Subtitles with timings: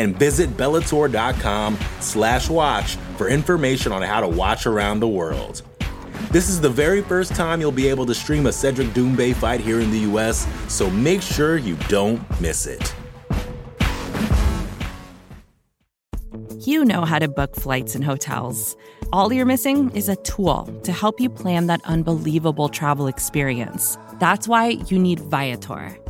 [0.00, 5.60] And visit Bellator.com slash watch for information on how to watch around the world.
[6.30, 9.60] This is the very first time you'll be able to stream a Cedric Doumbé fight
[9.60, 12.94] here in the US, so make sure you don't miss it.
[16.60, 18.76] You know how to book flights and hotels.
[19.12, 23.98] All you're missing is a tool to help you plan that unbelievable travel experience.
[24.18, 25.99] That's why you need Viator.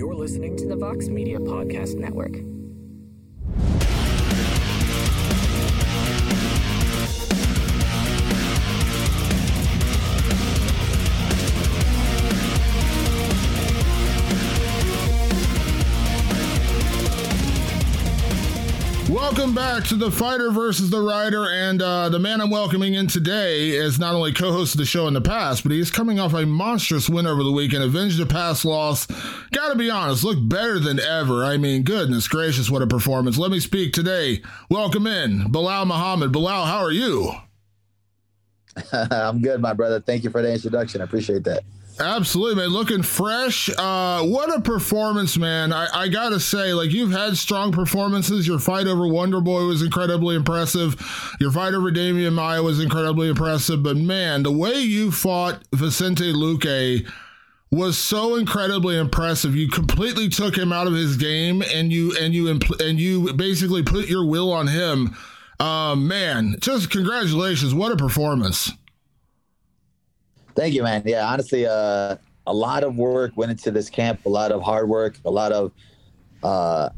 [0.00, 2.38] You're listening to the Vox Media Podcast Network.
[19.10, 23.08] Welcome back to the Fighter versus the Writer, and uh, the man I'm welcoming in
[23.08, 26.32] today is not only co-host of the show in the past, but he's coming off
[26.32, 29.06] a monstrous win over the weekend, avenged a past loss.
[29.50, 31.44] Got to be honest, look better than ever.
[31.44, 33.36] I mean, goodness gracious, what a performance!
[33.36, 34.42] Let me speak today.
[34.70, 36.30] Welcome in, Belal Muhammad.
[36.30, 37.32] Belal, how are you?
[38.92, 39.98] I'm good, my brother.
[39.98, 41.00] Thank you for the introduction.
[41.00, 41.64] I appreciate that.
[42.00, 42.70] Absolutely, man.
[42.70, 43.68] Looking fresh.
[43.76, 45.72] Uh, what a performance, man.
[45.72, 48.46] I, I got to say, like, you've had strong performances.
[48.46, 50.96] Your fight over Wonder Boy was incredibly impressive.
[51.40, 53.82] Your fight over Demian Maia was incredibly impressive.
[53.82, 57.06] But, man, the way you fought Vicente Luque
[57.70, 59.54] was so incredibly impressive.
[59.54, 63.32] You completely took him out of his game and you and you impl- and you
[63.34, 65.16] basically put your will on him.
[65.60, 67.74] Uh, man, just congratulations.
[67.74, 68.72] What a performance.
[70.60, 71.02] Thank you, man.
[71.06, 72.16] Yeah, honestly, uh,
[72.46, 74.26] a lot of work went into this camp.
[74.26, 75.16] A lot of hard work.
[75.24, 75.72] A lot of,
[76.42, 76.90] uh,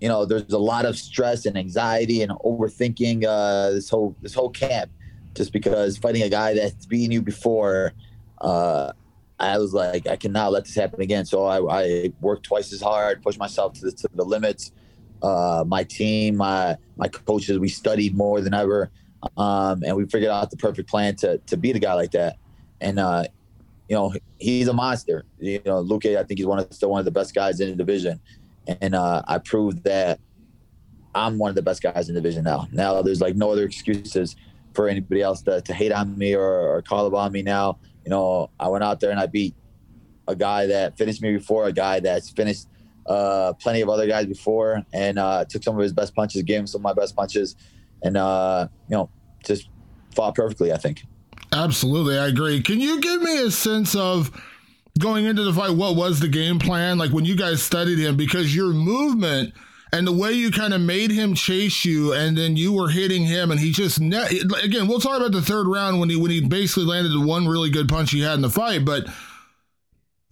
[0.00, 4.34] you know, there's a lot of stress and anxiety and overthinking uh, this whole this
[4.34, 4.88] whole camp,
[5.34, 7.92] just because fighting a guy that's beaten you before.
[8.40, 8.92] Uh,
[9.40, 11.24] I was like, I cannot let this happen again.
[11.24, 14.70] So I, I worked twice as hard, pushed myself to the, to the limits.
[15.24, 18.92] Uh, my team, my my coaches, we studied more than ever,
[19.36, 22.36] um, and we figured out the perfect plan to to beat a guy like that
[22.80, 23.24] and uh,
[23.88, 25.24] you know he's a monster.
[25.38, 27.70] You know, Luque, I think he's one of still one of the best guys in
[27.70, 28.20] the division,
[28.66, 30.20] and uh, I proved that
[31.14, 32.68] I'm one of the best guys in the division now.
[32.72, 34.36] Now there's like no other excuses
[34.74, 37.42] for anybody else to, to hate on me or, or call upon me.
[37.42, 39.54] Now, you know, I went out there and I beat
[40.28, 42.68] a guy that finished me before, a guy that's finished
[43.06, 46.60] uh, plenty of other guys before, and uh, took some of his best punches, gave
[46.60, 47.56] him some of my best punches,
[48.02, 49.10] and uh, you know,
[49.44, 49.68] just
[50.14, 50.72] fought perfectly.
[50.72, 51.02] I think.
[51.52, 52.62] Absolutely, I agree.
[52.62, 54.30] Can you give me a sense of
[54.98, 55.76] going into the fight?
[55.76, 58.16] What was the game plan like when you guys studied him?
[58.16, 59.52] Because your movement
[59.92, 63.24] and the way you kind of made him chase you, and then you were hitting
[63.24, 64.86] him, and he just ne- again.
[64.86, 67.70] We'll talk about the third round when he when he basically landed the one really
[67.70, 69.06] good punch he had in the fight, but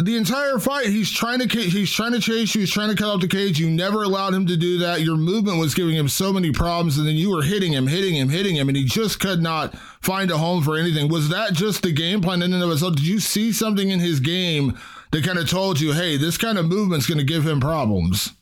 [0.01, 3.13] the entire fight he's trying to he's trying to chase you he's trying to cut
[3.13, 3.59] off the cage.
[3.59, 5.01] You never allowed him to do that.
[5.01, 8.15] Your movement was giving him so many problems and then you were hitting him hitting
[8.15, 11.09] him hitting him and he just could not find a home for anything.
[11.09, 12.95] Was that just the game plan in and of itself?
[12.95, 14.79] Did you see something in his game
[15.11, 18.33] that kind of told you hey this kind of movement's going to give him problems?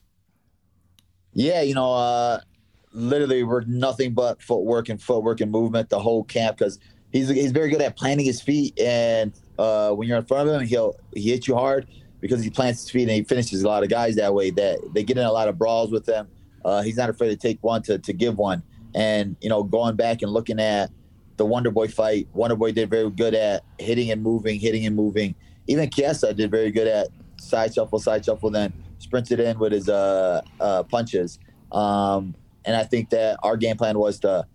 [1.33, 2.41] Yeah you know uh
[2.93, 6.79] literally we're nothing but footwork and footwork and movement the whole camp because
[7.13, 10.61] he's he's very good at planting his feet and uh, when you're in front of
[10.61, 11.87] him, he'll he hits you hard
[12.21, 14.51] because he plants his feet and he finishes a lot of guys that way.
[14.51, 16.29] That they get in a lot of brawls with him.
[16.65, 18.63] Uh, he's not afraid to take one to to give one.
[18.95, 20.91] And you know, going back and looking at
[21.37, 24.97] the Wonder Boy fight, Wonder Boy did very good at hitting and moving, hitting and
[24.97, 25.35] moving.
[25.67, 29.89] Even Chiesa did very good at side shuffle, side shuffle, then sprinted in with his
[29.89, 31.39] uh, uh, punches.
[31.73, 34.47] Um, and I think that our game plan was to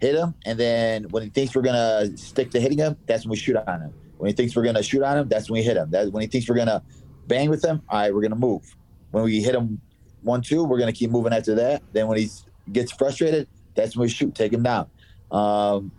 [0.00, 3.30] hit him, and then when he thinks we're gonna stick to hitting him, that's when
[3.30, 3.94] we shoot on him.
[4.18, 5.90] When he thinks we're gonna shoot on him, that's when we hit him.
[5.90, 6.82] That when he thinks we're gonna
[7.26, 8.76] bang with him, all right, we're gonna move.
[9.12, 9.80] When we hit him
[10.22, 11.82] one two, we're gonna keep moving after that.
[11.92, 12.28] Then when he
[12.72, 14.90] gets frustrated, that's when we shoot, take him down.
[15.30, 15.92] Um,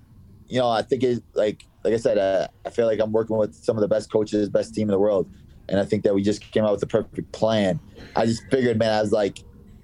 [0.47, 3.37] you know, I think it like like I said, uh, I feel like I'm working
[3.37, 5.29] with some of the best coaches, best team in the world,
[5.69, 7.79] and I think that we just came out with the perfect plan.
[8.15, 9.39] I just figured, man, I was like,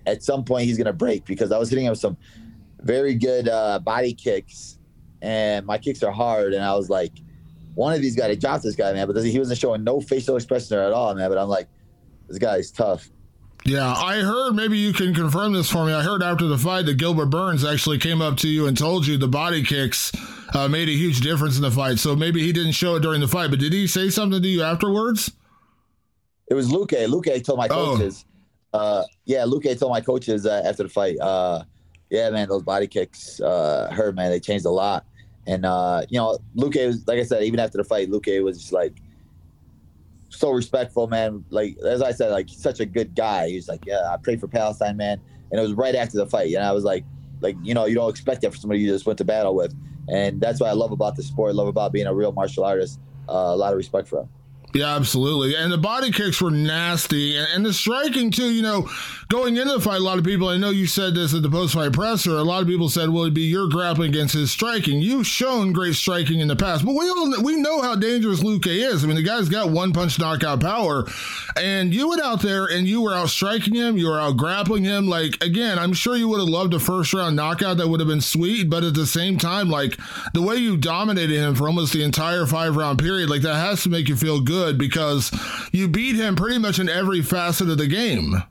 [0.06, 2.18] at some point he's gonna break because I was hitting him with some
[2.82, 4.78] very good uh, body kicks,
[5.22, 7.14] and my kicks are hard, and I was like,
[7.76, 10.36] one of these guys, he dropped this guy, man, but he wasn't showing no facial
[10.36, 11.30] expression there at all, man.
[11.30, 11.68] But I'm like,
[12.28, 13.10] this guy's tough.
[13.66, 14.54] Yeah, I heard.
[14.54, 15.94] Maybe you can confirm this for me.
[15.94, 19.08] I heard after the fight that Gilbert Burns actually came up to you and told
[19.08, 20.12] you the body kicks
[20.54, 21.98] uh, made a huge difference in the fight.
[21.98, 24.48] So maybe he didn't show it during the fight, but did he say something to
[24.48, 25.32] you afterwards?
[26.48, 27.08] It was Luque.
[27.08, 27.96] Luque told my oh.
[27.96, 28.26] coaches.
[28.72, 28.80] Oh.
[28.80, 31.20] Uh, yeah, Luque told my coaches uh, after the fight.
[31.20, 31.64] Uh,
[32.12, 34.30] yeah, man, those body kicks uh, hurt, man.
[34.30, 35.06] They changed a lot.
[35.48, 38.58] And uh, you know, Luque was like I said, even after the fight, Luque was
[38.58, 38.94] just like
[40.30, 41.44] so respectful, man.
[41.50, 43.50] Like as I said, like such a good guy.
[43.50, 45.22] He was like, yeah, I pray for Palestine, man.
[45.52, 47.06] And it was right after the fight, and I was like,
[47.42, 49.76] like you know, you don't expect that for somebody you just went to battle with,
[50.10, 51.52] and that's what I love about the sport.
[51.52, 53.00] I love about being a real martial artist.
[53.30, 54.30] Uh, a lot of respect for him.
[54.76, 55.56] Yeah, absolutely.
[55.56, 57.38] And the body kicks were nasty.
[57.38, 58.90] And, the striking, too, you know,
[59.30, 61.50] going into the fight, a lot of people, I know you said this at the
[61.50, 64.52] post fight presser, a lot of people said, well, it'd be your grappling against his
[64.52, 65.00] striking.
[65.00, 68.68] You've shown great striking in the past, but we all, we know how dangerous Luque
[68.68, 69.02] is.
[69.02, 71.06] I mean, the guy's got one punch knockout power.
[71.56, 74.84] And you went out there and you were out striking him, you were out grappling
[74.84, 75.08] him.
[75.08, 78.10] Like, again, I'm sure you would have loved a first round knockout that would have
[78.10, 79.98] been sweet, but at the same time, like,
[80.34, 83.84] the way you dominated him for almost the entire five round period, like, that has
[83.84, 85.32] to make you feel good good because
[85.72, 88.44] you beat him pretty much in every facet of the game.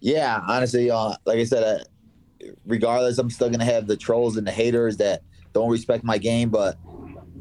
[0.00, 4.46] Yeah, honestly, uh, like I said, uh, regardless, I'm still gonna have the trolls and
[4.46, 5.22] the haters that
[5.52, 6.76] don't respect my game, but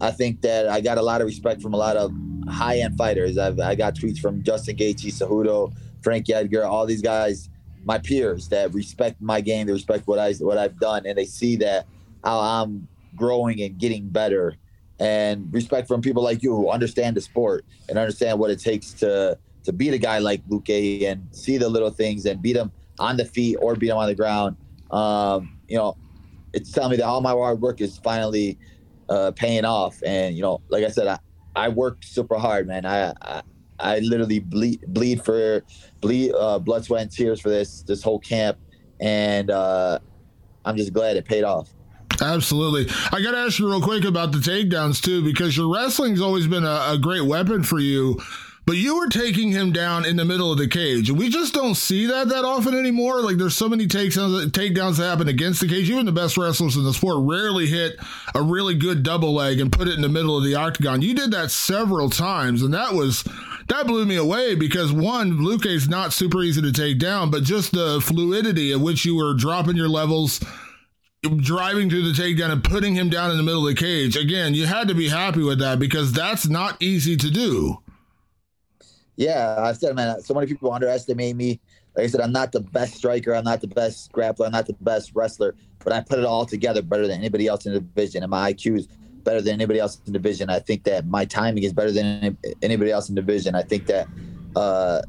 [0.02, 2.12] I think that I got a lot of respect from a lot of
[2.48, 3.38] high end fighters.
[3.38, 7.50] I've, I got tweets from Justin Gaethje, Cejudo, Frankie Edgar, all these guys,
[7.84, 11.26] my peers that respect my game, they respect what I what I've done, and they
[11.26, 11.86] see that
[12.24, 14.56] how I'm growing and getting better
[15.00, 18.94] and respect from people like you who understand the sport and understand what it takes
[18.94, 22.72] to to beat a guy like Luque and see the little things and beat him
[23.00, 24.56] on the feet or beat him on the ground.
[24.92, 25.98] Um, you know,
[26.54, 28.58] it's telling me that all my hard work is finally
[29.10, 30.02] uh, paying off.
[30.06, 31.20] And you know, like I said, I,
[31.56, 32.86] I worked super hard, man.
[32.86, 33.42] I, I
[33.80, 35.64] I literally bleed bleed for
[36.02, 38.58] bleed uh, blood, sweat, and tears for this this whole camp,
[39.00, 40.00] and uh,
[40.66, 41.70] I'm just glad it paid off.
[42.22, 42.88] Absolutely.
[43.12, 46.48] I got to ask you real quick about the takedowns too, because your wrestling's always
[46.48, 48.20] been a, a, great weapon for you.
[48.66, 51.54] But you were taking him down in the middle of the cage, and we just
[51.54, 53.22] don't see that that often anymore.
[53.22, 55.90] Like there's so many takedowns, uh, takedowns that happen against the cage.
[55.90, 57.98] Even the best wrestlers in the sport rarely hit
[58.36, 61.02] a really good double leg and put it in the middle of the octagon.
[61.02, 63.24] You did that several times, and that was
[63.70, 67.72] that blew me away because one, Luque's not super easy to take down, but just
[67.72, 70.42] the fluidity at which you were dropping your levels
[71.30, 74.16] driving to the takedown and putting him down in the middle of the cage.
[74.16, 77.78] Again, you had to be happy with that because that's not easy to do.
[79.16, 81.60] Yeah, I said, man, so many people underestimate me.
[81.96, 83.34] Like I said, I'm not the best striker.
[83.34, 84.46] I'm not the best grappler.
[84.46, 87.66] I'm not the best wrestler, but I put it all together better than anybody else
[87.66, 88.22] in the division.
[88.22, 88.88] And my IQ is
[89.24, 90.50] better than anybody else in the division.
[90.50, 93.56] I think that my timing is better than anybody else in the division.
[93.56, 94.08] I think that
[94.56, 95.02] uh,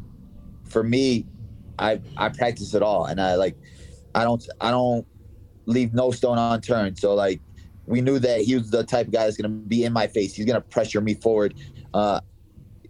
[0.64, 1.26] for me,
[1.78, 3.56] I I practice it all, and I like
[4.14, 5.06] I don't I don't
[5.68, 6.98] leave no stone unturned.
[6.98, 7.40] So like
[7.86, 10.34] we knew that he was the type of guy that's to be in my face.
[10.34, 11.54] He's to pressure me forward.
[11.94, 12.20] Uh,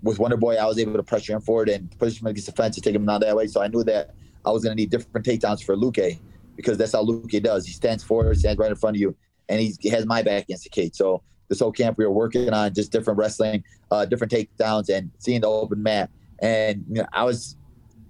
[0.03, 2.53] with Wonder Boy, I was able to pressure him forward and push him against the
[2.53, 3.49] fence to take him down that way.
[3.49, 4.15] So I knew that
[4.45, 6.19] I was to need different takedowns for Luque
[6.57, 7.67] because that's how Luque does.
[7.67, 9.17] He stands forward, stands right in front of you,
[9.49, 10.95] and he has my back against the cage.
[10.95, 15.11] So this whole camp, we were working on just different wrestling, uh, different takedowns, and
[15.19, 16.11] seeing the open mat.
[16.41, 17.57] And you know, I was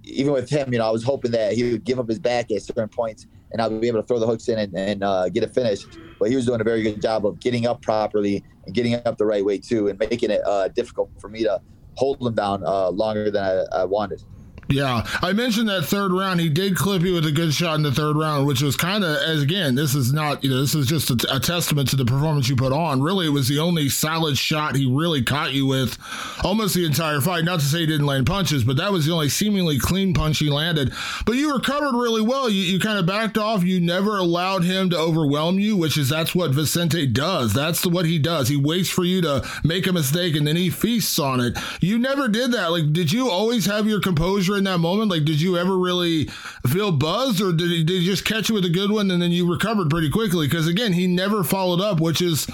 [0.04, 2.50] even with him, you know, I was hoping that he would give up his back
[2.50, 5.28] at certain points and I'll be able to throw the hooks in and, and uh,
[5.28, 5.98] get it finished.
[6.20, 9.18] But he was doing a very good job of getting up properly and getting up
[9.18, 11.60] the right way too, and making it uh, difficult for me to
[11.96, 14.22] hold him down uh, longer than I, I wanted.
[14.70, 16.40] Yeah, I mentioned that third round.
[16.40, 19.02] He did clip you with a good shot in the third round, which was kind
[19.02, 22.04] of, as again, this is not, you know, this is just a, testament to the
[22.04, 23.00] performance you put on.
[23.00, 25.96] Really, it was the only solid shot he really caught you with
[26.44, 27.44] almost the entire fight.
[27.44, 30.40] Not to say he didn't land punches, but that was the only seemingly clean punch
[30.40, 30.92] he landed.
[31.24, 32.50] But you recovered really well.
[32.50, 33.64] You, you kind of backed off.
[33.64, 37.54] You never allowed him to overwhelm you, which is that's what Vicente does.
[37.54, 38.48] That's what he does.
[38.48, 41.56] He waits for you to make a mistake and then he feasts on it.
[41.80, 42.72] You never did that.
[42.72, 44.57] Like, did you always have your composure?
[44.58, 45.10] In that moment?
[45.10, 46.26] Like, did you ever really
[46.66, 49.22] feel buzzed, or did he, did he just catch you with a good one and
[49.22, 50.46] then you recovered pretty quickly?
[50.46, 52.46] Because again, he never followed up, which is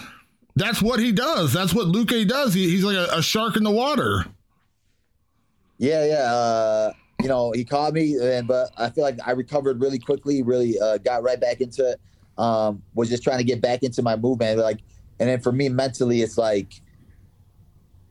[0.56, 1.52] that's what he does.
[1.52, 2.54] That's what Luque does.
[2.54, 4.24] He, he's like a, a, shark in the water.
[5.78, 6.32] Yeah, yeah.
[6.32, 10.42] Uh, you know, he caught me, and but I feel like I recovered really quickly.
[10.42, 12.00] Really uh, got right back into it.
[12.38, 14.58] um, was just trying to get back into my movement.
[14.58, 14.80] Like,
[15.18, 16.80] and then for me mentally, it's like,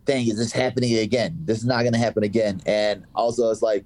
[0.05, 1.37] dang, is this happening again?
[1.45, 2.61] This is not going to happen again.
[2.65, 3.85] And also, it's like,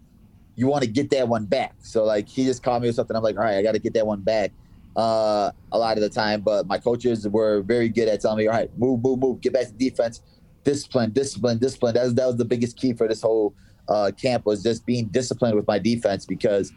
[0.55, 1.75] you want to get that one back.
[1.79, 3.15] So like, he just called me or something.
[3.15, 4.51] I'm like, all right, I got to get that one back.
[4.95, 8.47] Uh, a lot of the time, but my coaches were very good at telling me,
[8.47, 10.21] all right, move, move, move, get back to defense,
[10.63, 11.93] discipline, discipline, discipline.
[11.93, 13.53] That was that was the biggest key for this whole
[13.87, 16.73] uh, camp was just being disciplined with my defense because,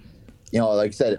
[0.52, 1.16] you know, like I said,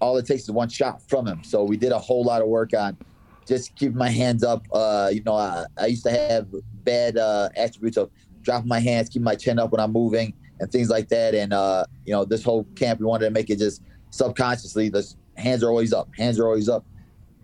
[0.00, 1.42] all it takes is one shot from him.
[1.42, 2.96] So we did a whole lot of work on
[3.46, 4.66] just keep my hands up.
[4.72, 6.48] Uh, you know, I, I used to have
[6.84, 8.10] bad uh, attributes of
[8.42, 11.34] dropping my hands, keeping my chin up when I'm moving, and things like that.
[11.34, 14.88] And uh, you know, this whole camp, we wanted to make it just subconsciously.
[14.88, 16.84] The hands are always up, hands are always up,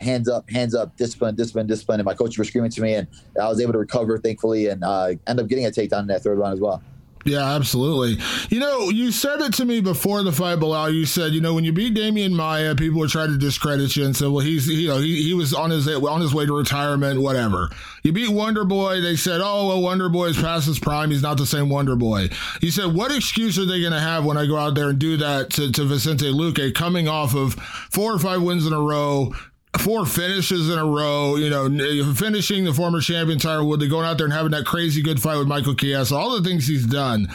[0.01, 2.01] hands up, hands up, discipline, discipline, discipline.
[2.01, 3.09] And my coach was screaming to me, and
[3.41, 6.23] I was able to recover, thankfully, and uh, end up getting a takedown in that
[6.23, 6.83] third round as well.
[7.25, 8.23] Yeah, absolutely.
[8.49, 10.95] You know, you said it to me before the fight, Belal.
[10.95, 14.07] You said, you know, when you beat Demian Maia, people were trying to discredit you
[14.07, 16.57] and said, well, he's, you know, he, he was on his on his way to
[16.57, 17.69] retirement, whatever.
[18.03, 21.11] You beat Wonder Boy, they said, oh, well, Wonder Boy's past his prime.
[21.11, 22.31] He's not the same Wonder Boy.
[22.63, 24.99] You said, what excuse are they going to have when I go out there and
[24.99, 27.53] do that to, to Vicente Luque, coming off of
[27.91, 29.35] four or five wins in a row,
[29.79, 34.07] four finishes in a row, you know, eh, finishing the former champion Tyron Woodley, going
[34.07, 36.87] out there and having that crazy good fight with Michael Chiesa, all the things he's
[36.87, 37.29] done.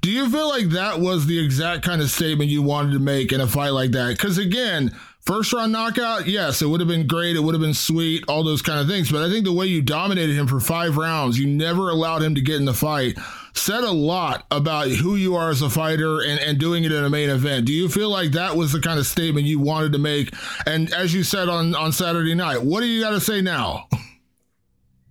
[0.00, 3.32] Do you feel like that was the exact kind of statement you wanted to make
[3.32, 4.16] in a fight like that?
[4.16, 7.36] Because again, first round knockout, yes, it would have been great.
[7.36, 9.12] It would have been sweet, all those kind of things.
[9.12, 12.34] But I think the way you dominated him for five rounds, you never allowed him
[12.34, 13.16] to get in the fight
[13.54, 17.04] said a lot about who you are as a fighter and, and doing it in
[17.04, 17.66] a main event.
[17.66, 20.34] Do you feel like that was the kind of statement you wanted to make?
[20.66, 23.88] And as you said on, on Saturday night, what do you got to say now?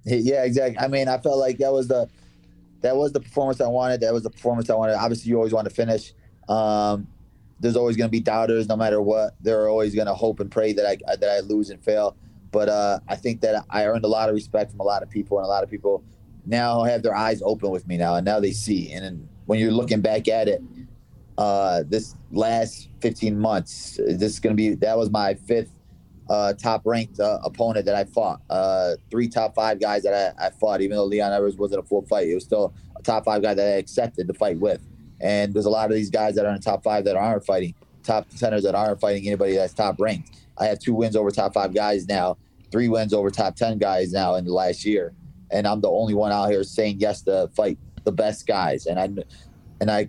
[0.03, 0.79] Yeah, exactly.
[0.79, 2.09] I mean, I felt like that was the
[2.81, 4.01] that was the performance I wanted.
[4.01, 4.95] That was the performance I wanted.
[4.95, 6.13] Obviously, you always want to finish.
[6.49, 7.07] Um,
[7.59, 9.35] there's always going to be doubters, no matter what.
[9.41, 12.15] They're always going to hope and pray that I that I lose and fail.
[12.51, 15.09] But uh, I think that I earned a lot of respect from a lot of
[15.09, 16.03] people, and a lot of people
[16.45, 18.91] now have their eyes open with me now, and now they see.
[18.91, 20.61] And then when you're looking back at it,
[21.37, 25.71] uh, this last 15 months, this is going to be that was my fifth
[26.29, 28.41] uh, top ranked uh, opponent that I fought.
[28.49, 31.83] Uh, three top five guys that I, I, fought, even though Leon Edwards wasn't a
[31.83, 34.81] full fight, it was still a top five guy that I accepted to fight with.
[35.19, 37.75] And there's a lot of these guys that are in top five that aren't fighting,
[38.03, 40.37] top contenders that aren't fighting anybody that's top ranked.
[40.57, 42.37] I have two wins over top five guys now,
[42.71, 45.13] three wins over top 10 guys now in the last year
[45.51, 48.85] and I'm the only one out here saying yes to fight the best guys.
[48.85, 49.09] And I
[49.79, 50.07] and I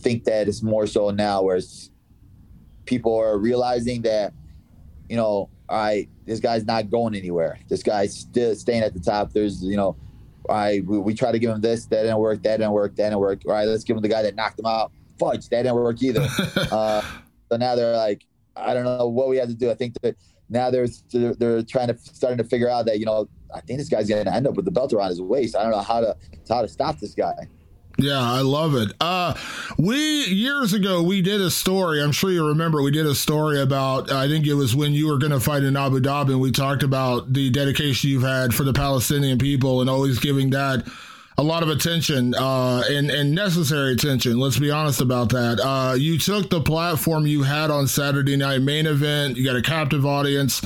[0.00, 1.60] think that it's more so now where
[2.84, 4.32] people are realizing that,
[5.08, 7.58] you know, all right, this guy's not going anywhere.
[7.68, 9.32] This guy's still staying at the top.
[9.32, 9.96] There's, you know,
[10.48, 12.96] all right, we, we try to give him this, that didn't work, that didn't work,
[12.96, 13.42] that didn't work.
[13.46, 14.92] All right, let's give him the guy that knocked him out.
[15.18, 16.26] Fudge, that didn't work either.
[16.72, 17.02] uh,
[17.50, 18.24] so now they're like,
[18.56, 19.70] I don't know what we have to do.
[19.70, 20.16] I think that
[20.48, 23.88] now they're they're trying to starting to figure out that you know I think this
[23.88, 25.56] guy's going to end up with the belt around his waist.
[25.56, 26.16] I don't know how to
[26.48, 27.48] how to stop this guy.
[28.00, 28.92] Yeah, I love it.
[29.00, 29.34] Uh,
[29.76, 32.00] we years ago we did a story.
[32.00, 32.80] I'm sure you remember.
[32.80, 34.12] We did a story about.
[34.12, 36.52] I think it was when you were going to fight in Abu Dhabi, and we
[36.52, 40.86] talked about the dedication you've had for the Palestinian people and always giving that
[41.38, 44.38] a lot of attention uh, and and necessary attention.
[44.38, 45.58] Let's be honest about that.
[45.60, 49.36] Uh, you took the platform you had on Saturday night main event.
[49.36, 50.60] You got a captive audience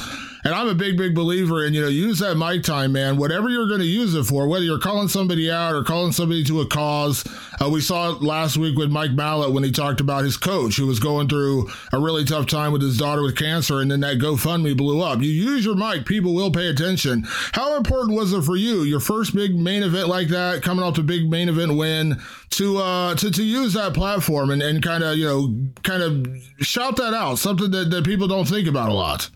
[0.45, 3.49] and I'm a big, big believer in, you know, use that mic time, man, whatever
[3.49, 6.61] you're going to use it for, whether you're calling somebody out or calling somebody to
[6.61, 7.25] a cause.
[7.61, 10.77] Uh, we saw it last week with Mike Malott when he talked about his coach
[10.77, 14.01] who was going through a really tough time with his daughter with cancer, and then
[14.01, 15.21] that GoFundMe blew up.
[15.21, 17.25] You use your mic, people will pay attention.
[17.53, 20.97] How important was it for you, your first big main event like that, coming off
[20.97, 22.21] the big main event win,
[22.51, 26.27] to uh to, to use that platform and, and kind of, you know, kind of
[26.65, 29.31] shout that out, something that, that people don't think about a lot?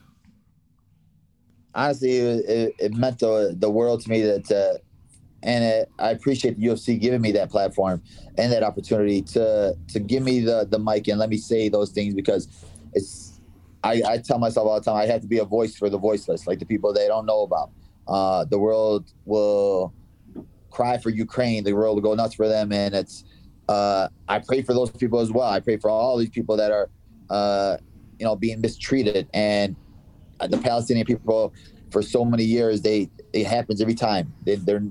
[1.76, 4.78] Honestly, it, it, meant the, the world to me that, uh,
[5.42, 8.02] and it, I appreciate the UFC giving me that platform
[8.38, 11.90] and that opportunity to to give me the the mic and let me say those
[11.90, 12.48] things because
[12.94, 13.40] it's
[13.84, 15.98] I, I tell myself all the time I have to be a voice for the
[15.98, 17.70] voiceless, like the people they don't know about.
[18.08, 19.94] Uh, the world will
[20.70, 21.62] cry for Ukraine.
[21.62, 23.24] The world will go nuts for them, and it's
[23.68, 25.48] uh, I pray for those people as well.
[25.48, 26.88] I pray for all these people that are
[27.30, 27.76] uh,
[28.18, 29.76] you know being mistreated and
[30.40, 31.52] the Palestinian people
[31.90, 32.82] for so many years.
[32.82, 34.32] They it happens every time.
[34.44, 34.82] They, they're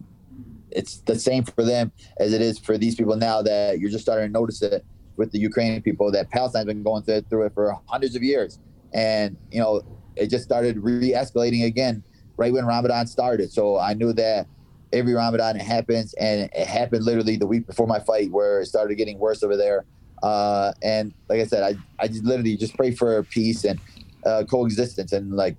[0.72, 4.04] it's the same for them as it is for these people now that you're just
[4.04, 4.86] starting to notice it
[5.16, 8.60] with the Ukrainian people that Palestine's been going through, through it for hundreds of years.
[8.94, 9.82] And, you know,
[10.16, 12.04] it just started re escalating again
[12.38, 13.52] right when Ramadan started.
[13.52, 14.48] So I knew that
[14.94, 18.66] every Ramadan it happens, and it happened literally the week before my fight where it
[18.66, 19.86] started getting worse over there.
[20.24, 23.80] Uh, and like I said, I, I just literally just pray for peace and
[24.26, 25.12] uh, coexistence.
[25.12, 25.58] And like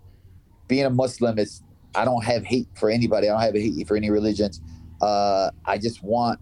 [0.69, 1.63] being a Muslim is
[1.95, 3.29] I don't have hate for anybody.
[3.29, 4.61] I don't have a hate for any religions.
[5.01, 6.41] Uh, I just want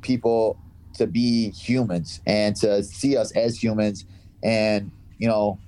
[0.00, 0.58] people
[0.94, 4.04] to be humans and to see us as humans
[4.42, 5.58] and you know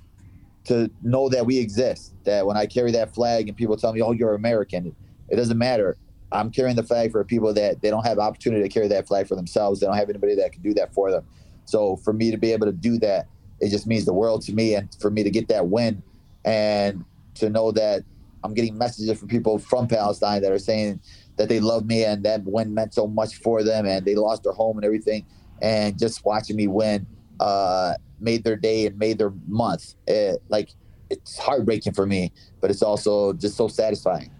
[0.64, 2.12] to know that we exist.
[2.24, 4.94] That when i carry that flag and people tell me oh you're american
[5.28, 5.96] it doesn't matter.
[6.32, 9.28] I'm carrying the flag for people that they don't have opportunity to carry that flag
[9.28, 9.80] for themselves.
[9.80, 11.24] They don't have anybody that can do that for them.
[11.64, 13.28] So for me to be able to do that
[13.64, 16.02] it just means the world to me and for me to get that win
[16.44, 17.04] and
[17.34, 18.02] to know that
[18.42, 21.00] i'm getting messages from people from palestine that are saying
[21.36, 24.42] that they love me and that win meant so much for them and they lost
[24.44, 25.26] their home and everything.
[25.60, 27.06] And just watching me win
[27.40, 29.94] uh, made their day and made their month.
[30.06, 30.70] It, like
[31.10, 34.30] it's heartbreaking for me, but it's also just so satisfying.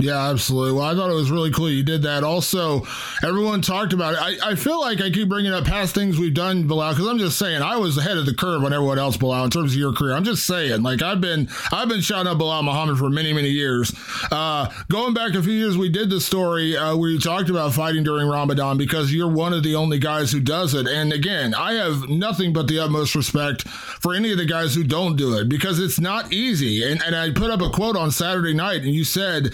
[0.00, 0.72] Yeah, absolutely.
[0.72, 2.24] Well, I thought it was really cool you did that.
[2.24, 2.86] Also,
[3.22, 4.42] everyone talked about it.
[4.42, 7.18] I, I feel like I keep bringing up past things we've done, Belal, because I'm
[7.18, 9.78] just saying I was ahead of the curve on everyone else, Belal, in terms of
[9.78, 10.14] your career.
[10.14, 13.50] I'm just saying, like I've been I've been shouting out Belal Muhammad for many many
[13.50, 13.92] years.
[14.30, 17.74] Uh, going back a few years, we did the story uh, where you talked about
[17.74, 20.86] fighting during Ramadan because you're one of the only guys who does it.
[20.86, 24.84] And again, I have nothing but the utmost respect for any of the guys who
[24.84, 26.90] don't do it because it's not easy.
[26.90, 29.50] And and I put up a quote on Saturday night, and you said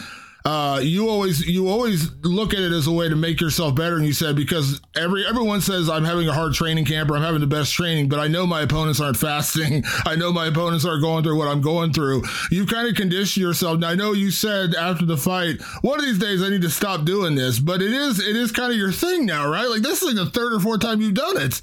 [0.46, 3.96] uh, you always you always look at it as a way to make yourself better.
[3.96, 7.22] And you said because every everyone says I'm having a hard training camp or I'm
[7.22, 9.82] having the best training, but I know my opponents aren't fasting.
[10.06, 12.22] I know my opponents aren't going through what I'm going through.
[12.52, 13.80] You've kind of conditioned yourself.
[13.80, 16.70] Now, I know you said after the fight, one of these days I need to
[16.70, 19.68] stop doing this, but it is it is kind of your thing now, right?
[19.68, 21.60] Like this is like the third or fourth time you've done it.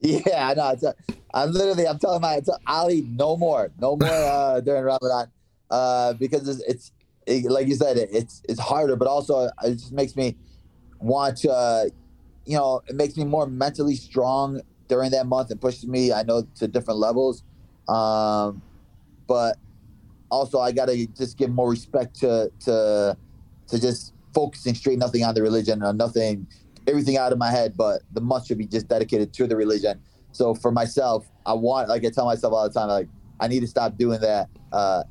[0.00, 0.94] Yeah, I know.
[1.34, 5.30] I'm literally I'm telling my Ali no more, no more uh, during Ramadan
[5.70, 6.92] uh, because it's, it's
[7.28, 10.36] it, like you said, it, it's it's harder, but also it just makes me
[10.98, 11.84] want to, uh,
[12.44, 16.22] you know, it makes me more mentally strong during that month and pushes me, I
[16.22, 17.42] know, to different levels.
[17.88, 18.62] Um,
[19.26, 19.56] but
[20.30, 23.16] also, I gotta just give more respect to to
[23.68, 26.46] to just focusing straight nothing on the religion or nothing,
[26.86, 27.76] everything out of my head.
[27.76, 30.00] But the month should be just dedicated to the religion.
[30.32, 33.08] So for myself, I want, like I tell myself all the time, like
[33.40, 34.48] I need to stop doing that.
[34.72, 35.04] Uh,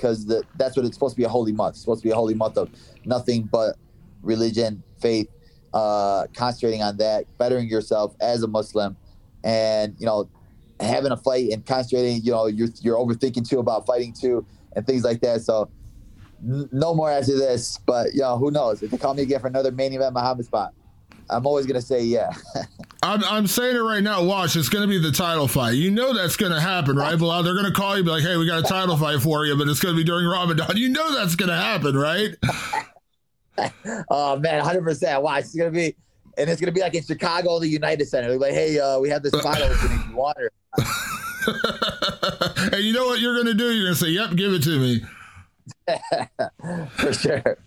[0.00, 1.74] because that's what it's supposed to be a holy month.
[1.74, 2.70] It's supposed to be a holy month of
[3.04, 3.76] nothing but
[4.22, 5.28] religion, faith,
[5.74, 8.96] uh, concentrating on that, bettering yourself as a Muslim,
[9.44, 10.28] and you know,
[10.80, 12.22] having a fight and concentrating.
[12.22, 15.42] You know, you're you're overthinking too about fighting too and things like that.
[15.42, 15.70] So
[16.40, 17.78] no more after this.
[17.78, 18.82] But you know, who knows?
[18.82, 20.72] If they call me again for another main event Muhammad spot,
[21.30, 22.30] I'm always gonna say yeah.
[23.02, 24.22] I'm, I'm saying it right now.
[24.22, 25.70] Watch, it's gonna be the title fight.
[25.70, 27.16] You know that's gonna happen, right?
[27.16, 27.42] Belal?
[27.44, 29.68] They're gonna call you, be like, "Hey, we got a title fight for you," but
[29.68, 30.76] it's gonna be during Ramadan.
[30.76, 32.34] You know that's gonna happen, right?
[34.10, 34.82] oh man, 100.
[34.82, 35.94] percent Watch, it's gonna be,
[36.36, 38.28] and it's gonna be like in Chicago, the United Center.
[38.28, 40.02] They're like, "Hey, uh, we have this fight opening.
[40.10, 40.52] You want it?"
[42.74, 43.72] and you know what you're gonna do?
[43.72, 45.02] You're gonna say, "Yep, give it to me."
[46.96, 47.58] for sure.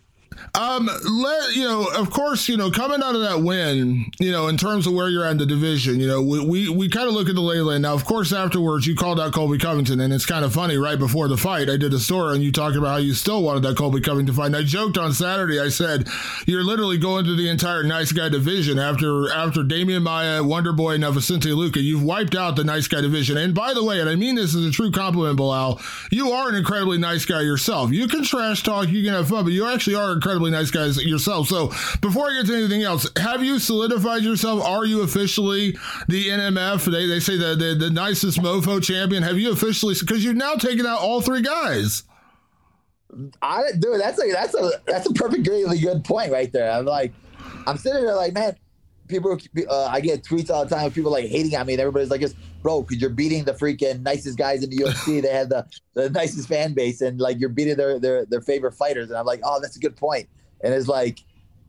[0.56, 4.50] Um, let you know, of course, you know, coming out of that win, you know,
[4.50, 7.08] in terms of where you're at in the division, you know, we we, we kind
[7.08, 7.80] of look at the lay.
[7.80, 10.78] Now, of course, afterwards, you called out Colby Covington, and it's kind of funny.
[10.78, 13.42] Right before the fight, I did a story, and you talked about how you still
[13.42, 14.48] wanted that Colby Covington fight.
[14.48, 16.08] And I joked on Saturday, I said,
[16.46, 20.96] "You're literally going to the entire nice guy division after after Demian Maia, Wonder Boy,
[20.96, 21.82] and Vicente Luque.
[21.82, 23.38] You've wiped out the nice guy division.
[23.38, 26.50] And by the way, and I mean this as a true compliment, Belal, you are
[26.50, 27.92] an incredibly nice guy yourself.
[27.92, 31.04] You can trash talk, you can have fun, but you actually are incredibly nice guys
[31.04, 31.48] yourself.
[31.48, 31.68] So
[32.02, 34.64] before I get to anything else, have you solidified yourself?
[34.64, 35.78] Are you officially
[36.08, 36.86] the NMF?
[36.86, 39.24] They, they say the, the, the nicest mofo champion.
[39.24, 42.04] Have you officially, because you've now taken out all three guys.
[43.42, 46.72] I dude, that's a that's a that's a perfectly good point right there.
[46.72, 47.14] I'm like,
[47.68, 48.56] I'm sitting there like, man,
[49.21, 49.39] people.
[49.69, 52.10] Uh, I get tweets all the time of people like hating on me, and everybody's
[52.10, 55.21] like, "Just "Bro, because you're beating the freaking nicest guys in the UFC.
[55.21, 58.73] they have the the nicest fan base, and like you're beating their their their favorite
[58.73, 60.28] fighters." And I'm like, "Oh, that's a good point."
[60.63, 61.19] And it's like,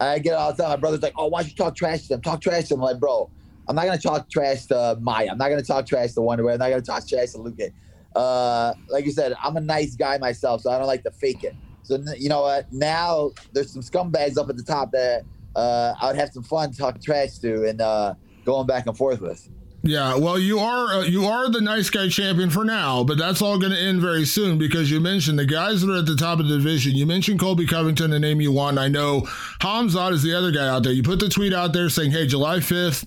[0.00, 0.70] I get all the time.
[0.70, 2.22] My brother's like, oh, why don't you talk trash to them?
[2.22, 2.80] Talk trash to them.
[2.80, 3.30] I'm like, bro,
[3.68, 5.28] I'm not going to talk trash to Maia.
[5.30, 7.38] I'm not going to talk trash to Wonder I'm not going to talk trash to
[7.38, 7.72] Luque.
[8.14, 11.42] Uh, like you said, I'm a nice guy myself, so I don't like to fake
[11.42, 11.54] it.
[11.83, 12.72] So, you know what?
[12.72, 15.24] Now there's some scumbags up at the top that
[15.57, 18.14] uh, I would have some fun talking trash to and uh,
[18.45, 19.49] going back and forth with.
[19.87, 23.43] Yeah, well, you are uh, you are the nice guy champion for now, but that's
[23.43, 26.17] all going to end very soon because you mentioned the guys that are at the
[26.17, 26.97] top of the division.
[26.97, 28.79] You mentioned Colby Covington, the name you want.
[28.79, 29.21] I know
[29.61, 30.93] Khamzat is the other guy out there.
[30.93, 33.05] You put the tweet out there saying, "Hey, July fifth,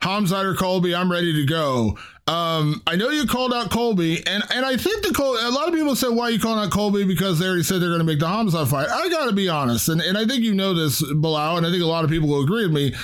[0.00, 4.44] Khamzat or Colby, I'm ready to go." Um, I know you called out Colby, and
[4.50, 7.04] and I think the Col- a lot of people said, "Why you calling out Colby?"
[7.04, 8.88] Because they already said they're going to make the Khamzat fight.
[8.88, 11.70] I got to be honest, and and I think you know this, Belal, and I
[11.70, 12.94] think a lot of people will agree with me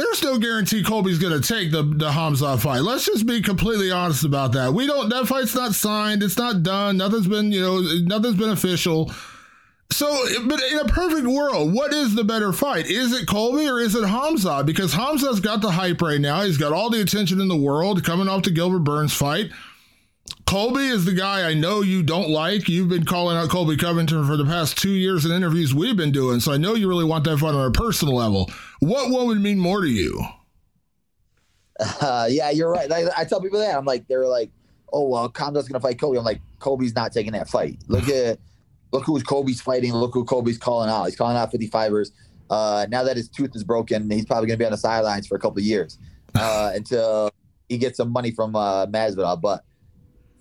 [0.00, 2.80] there's no guarantee Colby's going to take the the Hamza fight.
[2.80, 4.72] Let's just be completely honest about that.
[4.72, 5.08] We don't.
[5.08, 6.22] That fight's not signed.
[6.22, 6.96] It's not done.
[6.96, 9.12] Nothing's been you know nothing's been official.
[9.92, 12.86] So, but in a perfect world, what is the better fight?
[12.86, 14.62] Is it Colby or is it Hamza?
[14.64, 16.42] Because Hamza's got the hype right now.
[16.42, 19.50] He's got all the attention in the world coming off the Gilbert Burns fight.
[20.46, 22.68] Colby is the guy I know you don't like.
[22.68, 26.12] You've been calling out Colby Covington for the past two years in interviews we've been
[26.12, 28.50] doing, so I know you really want that fight on a personal level.
[28.80, 30.24] What one would mean more to you?
[32.00, 32.90] Uh, yeah, you're right.
[32.90, 33.76] I, I, tell people that.
[33.76, 34.50] I'm like, they're like,
[34.92, 36.18] oh, well, Kamza's going to fight Colby.
[36.18, 37.78] I'm like, Colby's not taking that fight.
[37.88, 38.38] Look at,
[38.92, 39.92] look who Colby's fighting.
[39.92, 41.04] Look who Colby's calling out.
[41.04, 42.10] He's calling out 55ers.
[42.48, 45.26] Uh, now that his tooth is broken, he's probably going to be on the sidelines
[45.26, 45.98] for a couple of years
[46.34, 47.30] uh, until
[47.68, 49.40] he gets some money from uh, Masvidal.
[49.40, 49.64] But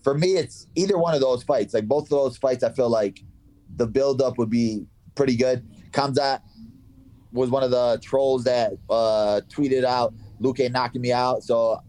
[0.03, 1.73] for me, it's either one of those fights.
[1.73, 3.23] Like both of those fights, I feel like
[3.75, 4.85] the buildup would be
[5.15, 5.67] pretty good.
[5.91, 6.41] Khamzat
[7.31, 11.79] was one of the trolls that uh, tweeted out Luque knocking me out, so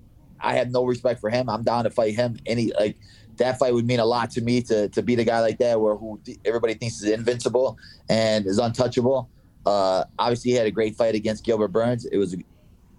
[0.40, 1.48] I have no respect for him.
[1.48, 2.36] I'm down to fight him.
[2.46, 2.98] Any like
[3.40, 5.80] that fight would mean a lot to me to to beat a guy like that,
[5.80, 7.76] where who everybody thinks is invincible
[8.08, 9.28] and is untouchable.
[9.66, 12.06] Uh, obviously, he had a great fight against Gilbert Burns.
[12.06, 12.36] It was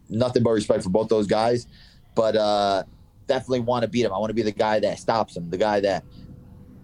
[0.10, 1.68] nothing but respect for both those guys,
[2.16, 2.36] but.
[2.36, 2.84] Uh,
[3.28, 4.12] definitely want to beat him.
[4.12, 6.04] I want to be the guy that stops him, the guy that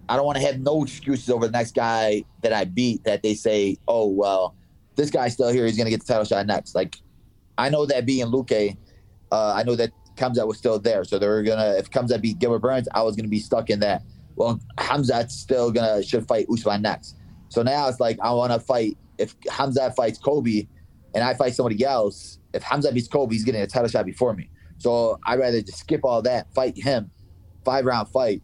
[0.08, 3.22] I don't want to have no excuses over the next guy that I beat that
[3.22, 4.54] they say, oh, well,
[4.96, 5.66] this guy's still here.
[5.66, 6.74] He's going to get the title shot next.
[6.74, 6.96] Like,
[7.58, 8.76] I know that being Luque,
[9.30, 11.04] uh, I know that Khamzat was still there.
[11.04, 13.80] So they were to, if Khamzat beat Gilbert Burns, I was to be stuck in
[13.80, 14.02] that.
[14.36, 17.16] Well, Khamzat's still to, should fight Usman next.
[17.48, 20.68] So now it's like, I want to fight, if Khamzat fights Colby,
[21.14, 24.34] and I fight somebody else, if Khamzat beats Colby, he's getting a title shot before
[24.34, 24.50] me.
[24.78, 27.10] So I'd rather just skip all that, fight him,
[27.64, 28.42] five round fight.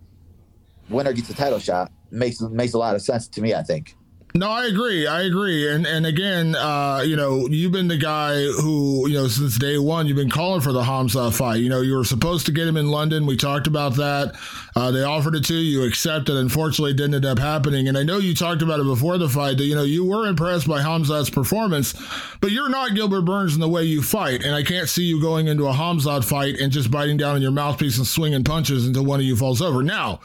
[0.89, 1.93] Winner gets a title shot.
[2.11, 3.55] Makes makes a lot of sense to me.
[3.55, 3.97] I think.
[4.37, 5.07] No, I agree.
[5.07, 5.73] I agree.
[5.73, 9.79] And and again, uh, you know, you've been the guy who, you know, since day
[9.79, 11.61] one, you've been calling for the Hamza fight.
[11.61, 13.27] You know, you were supposed to get him in London.
[13.27, 14.35] We talked about that.
[14.75, 16.37] Uh, they offered it to you, you accepted.
[16.37, 17.87] Unfortunately, it didn't end up happening.
[17.87, 20.27] And I know you talked about it before the fight that, you know, you were
[20.27, 21.95] impressed by Hamza's performance,
[22.41, 24.45] but you're not Gilbert Burns in the way you fight.
[24.45, 27.43] And I can't see you going into a Hamza fight and just biting down on
[27.43, 29.81] your mouthpiece and swinging punches until one of you falls over.
[29.85, 30.19] Now,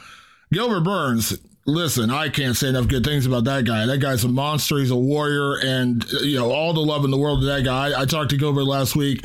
[0.52, 1.38] Gilbert Burns,
[1.70, 3.86] listen, I can't say enough good things about that guy.
[3.86, 4.78] That guy's a monster.
[4.78, 7.90] He's a warrior, and you know all the love in the world to that guy.
[7.90, 9.24] I, I talked to Gilbert last week.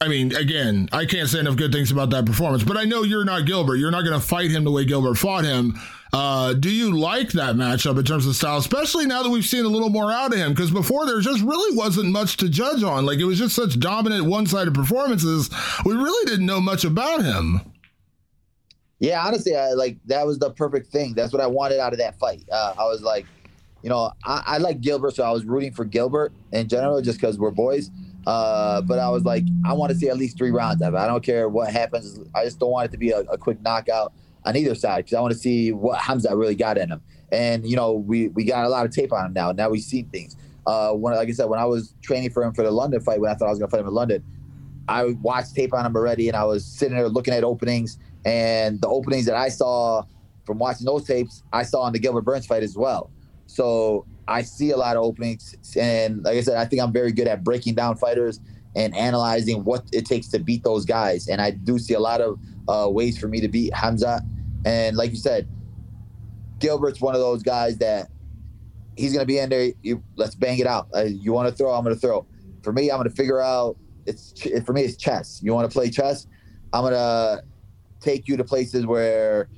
[0.00, 3.04] I mean, again, I can't say enough good things about that performance, but I know
[3.04, 3.76] you're not Gilbert.
[3.76, 5.80] You're not going to fight him the way Gilbert fought him.
[6.12, 9.64] Uh, do you like that matchup in terms of style, especially now that we've seen
[9.64, 10.52] a little more out of him?
[10.52, 13.06] Because before there just really wasn't much to judge on.
[13.06, 15.50] Like it was just such dominant one sided performances.
[15.84, 17.60] We really didn't know much about him.
[19.00, 21.14] Yeah, honestly, I, like that was the perfect thing.
[21.14, 22.44] That's what I wanted out of that fight.
[22.50, 23.26] Uh, I was like,
[23.82, 27.20] you know, I, I, like Gilbert, so I was rooting for Gilbert in general, just
[27.20, 27.90] because we're boys.
[28.26, 30.96] Uh, but I was like, I want to see at least three rounds of it.
[30.96, 32.18] I don't care what happens.
[32.34, 35.14] I just don't want it to be a, a quick knockout on either side because
[35.14, 37.02] I want to see what Hamza really got in him.
[37.32, 39.52] And you know, we we got a lot of tape on him now.
[39.52, 40.36] Now we see things.
[40.66, 43.20] Uh, when like I said, when I was training for him for the London fight,
[43.20, 44.24] when I thought I was gonna fight him in London,
[44.88, 48.80] I watched tape on him already, and I was sitting there looking at openings and
[48.80, 50.04] the openings that I saw
[50.44, 53.10] from watching those tapes, I saw in the Gilbert Burns fight as well.
[53.46, 55.54] So I see a lot of openings.
[55.78, 58.40] And like I said, I think I'm very good at breaking down fighters
[58.76, 61.28] and analyzing what it takes to beat those guys.
[61.28, 64.22] And I do see a lot of uh, ways for me to beat Hamza.
[64.64, 65.48] And like you said,
[66.58, 68.08] Gilbert's one of those guys that
[68.96, 69.72] he's going to be in there.
[69.82, 70.88] You, let's bang it out.
[70.94, 71.72] Uh, you want to throw?
[71.72, 72.26] I'm going to throw.
[72.62, 73.76] For me, I'm going to figure out.
[74.06, 74.34] It's
[74.64, 74.82] for me.
[74.82, 75.40] It's chess.
[75.42, 76.26] You want to play chess?
[76.72, 77.42] I'm to
[78.04, 79.48] take you to places where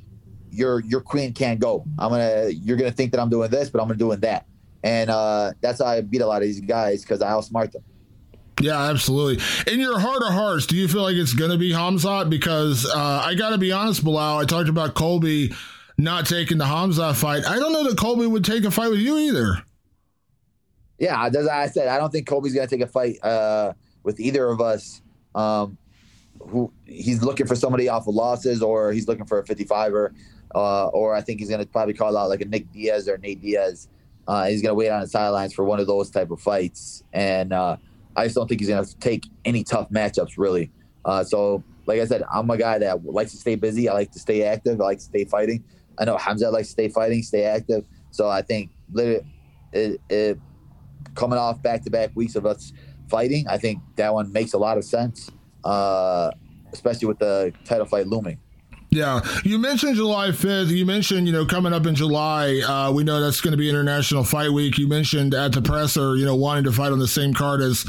[0.51, 1.85] your your queen can't go.
[1.99, 4.47] I'm gonna you're gonna think that I'm doing this, but I'm gonna doing that,
[4.83, 7.83] and uh, that's how I beat a lot of these guys because I outsmart them.
[8.61, 9.45] Yeah, absolutely.
[9.71, 12.31] In your heart of hearts, do you feel like it's going to be Khamzat?
[12.31, 15.53] Because uh, I got to be honest, Belal, I talked about Colby
[15.99, 17.45] not taking the Khamzat fight.
[17.47, 19.63] I don't know that Colby would take a fight with you either.
[20.99, 24.19] Yeah, as I said, I don't think Colby's going to take a fight uh, with
[24.21, 25.03] either of us.
[25.35, 25.77] Um,
[26.49, 30.15] who he's looking for somebody off of losses, or he's looking for a 55er,
[30.55, 33.19] uh, or I think he's going to probably call out like a Nick Diaz or
[33.19, 33.89] Nate Diaz.
[34.29, 37.05] Uh, he's going to wait on the sidelines for one of those type of fights,
[37.13, 37.77] and uh,
[38.17, 40.71] I just don't think he's going to take any tough matchups really.
[41.05, 43.89] Uh, so, like I said, I'm a guy that likes to stay busy.
[43.89, 44.81] I like to stay active.
[44.81, 45.63] I like to stay fighting.
[45.99, 47.87] I know Hamza likes to stay fighting, stay active.
[48.11, 50.39] So I think it, it,
[51.15, 52.73] coming off back to back weeks of us
[53.09, 55.31] fighting, I think that one makes a lot of sense
[55.67, 56.31] uh,
[56.73, 58.39] especially with the title fight looming.
[58.97, 60.69] Yeah, you mentioned July 5th.
[60.69, 63.69] You mentioned, you know, coming up in July, uh, we know that's going to be
[63.69, 64.79] International Fight Week.
[64.79, 67.85] You mentioned at the presser, you know, wanting to fight on the same card as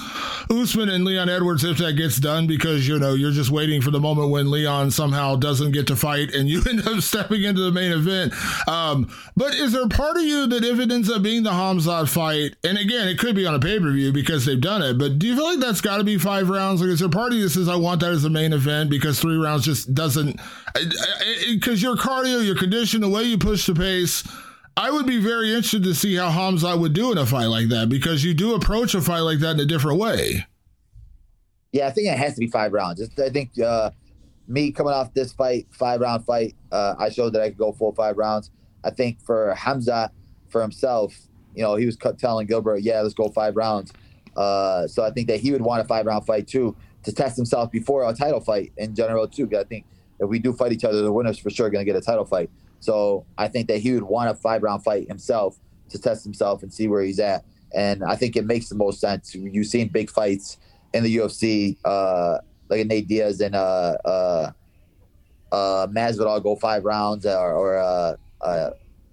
[0.50, 3.90] Usman and Leon Edwards if that gets done because, you know, you're just waiting for
[3.90, 7.62] the moment when Leon somehow doesn't get to fight and you end up stepping into
[7.62, 8.34] the main event.
[8.68, 12.10] Um, but is there part of you that if it ends up being the Khamzat
[12.10, 14.98] fight, and again, it could be on a pay per view because they've done it,
[14.98, 16.82] but do you feel like that's got to be five rounds?
[16.82, 18.90] Like, is there part of you that says, I want that as the main event
[18.90, 20.38] because three rounds just doesn't
[21.50, 24.28] because your cardio, your condition, the way you push the pace.
[24.76, 27.70] I would be very interested to see how Hamza would do in a fight like
[27.70, 30.46] that because you do approach a fight like that in a different way.
[31.72, 33.02] Yeah, I think it has to be five rounds.
[33.20, 33.90] I think uh,
[34.48, 37.72] me coming off this fight, five round fight, uh, I showed that I could go
[37.72, 38.52] full five rounds.
[38.84, 40.12] I think for Hamza,
[40.50, 41.16] for himself,
[41.56, 43.92] you know, he was telling Gilbert, yeah, let's go five rounds.
[44.36, 47.36] Uh, so I think that he would want a five round fight too to test
[47.36, 49.48] himself before a title fight in general too.
[49.48, 49.86] Because I think
[50.20, 52.26] if we do fight each other, the winner's for sure going to get a title
[52.26, 52.50] fight.
[52.80, 55.58] So I think that he would want a five round fight himself
[55.90, 57.46] to test himself and see where he's at.
[57.74, 59.36] And I think it makes the most sense.
[59.36, 60.58] You've seen big fights
[60.94, 64.52] in the UFC, uh, like Nate Diaz and uh, uh,
[65.52, 68.70] uh, Masvidal go five rounds, or, or uh, uh,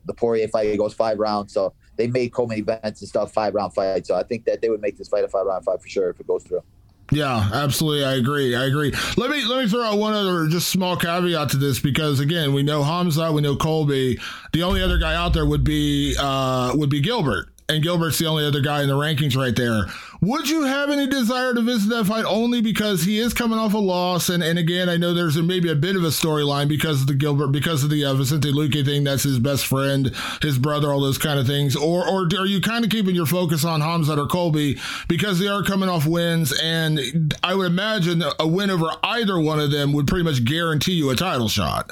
[0.07, 1.53] the Poirier fight goes five rounds.
[1.53, 4.09] So they made co-main events and stuff five round fights.
[4.09, 6.11] So I think that they would make this fight a five round fight for sure
[6.11, 6.63] if it goes through.
[7.11, 8.05] Yeah, absolutely.
[8.05, 8.57] I agree.
[8.57, 8.93] I agree.
[9.17, 12.53] Let me let me throw out one other just small caveat to this because again,
[12.53, 14.19] we know Hamza, we know Colby.
[14.53, 18.27] The only other guy out there would be uh, would be Gilbert and Gilbert's the
[18.27, 19.87] only other guy in the rankings right there.
[20.21, 23.75] Would you have any desire to visit that fight only because he is coming off
[23.75, 24.29] a loss?
[24.29, 27.15] And, and again, I know there's maybe a bit of a storyline because of the
[27.15, 29.05] Gilbert, because of the uh, Vicente Luque thing.
[29.05, 31.75] That's his best friend, his brother, all those kind of things.
[31.77, 35.49] Or, or are you kind of keeping your focus on Khamzat or Colby because they
[35.49, 36.53] are coming off wins?
[36.63, 40.93] And I would imagine a win over either one of them would pretty much guarantee
[40.93, 41.91] you a title shot.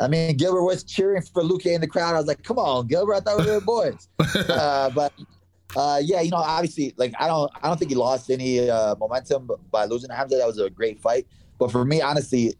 [0.00, 2.14] I mean, Gilbert was cheering for Luque in the crowd.
[2.14, 3.14] I was like, "Come on, Gilbert!
[3.14, 4.08] I thought we were boys."
[4.48, 5.12] uh, but
[5.76, 8.94] uh, yeah, you know, obviously, like I don't, I don't think he lost any uh,
[8.96, 10.36] momentum by losing Hamza.
[10.36, 11.26] That was a great fight.
[11.58, 12.54] But for me, honestly,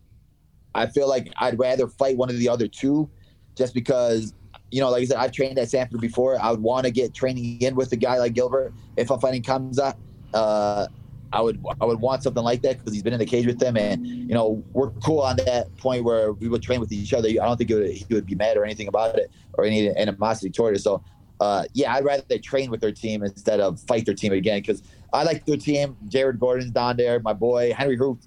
[0.74, 3.08] I feel like I'd rather fight one of the other two,
[3.56, 4.34] just because,
[4.70, 6.40] you know, like I said, I've trained at Sanford before.
[6.40, 9.42] I would want to get training in with a guy like Gilbert if I'm fighting
[9.42, 9.96] Hamza.
[10.34, 10.86] Uh,
[11.32, 13.58] I would I would want something like that because he's been in the cage with
[13.58, 17.12] them, and you know we're cool on that point where we would train with each
[17.12, 17.28] other.
[17.28, 20.50] I don't think would, he would be mad or anything about it or any animosity
[20.50, 20.80] toward it.
[20.80, 21.02] So
[21.40, 24.60] uh, yeah, I'd rather they train with their team instead of fight their team again
[24.60, 25.96] because I like their team.
[26.08, 27.20] Jared Gordon's down there.
[27.20, 28.26] My boy Henry Hooft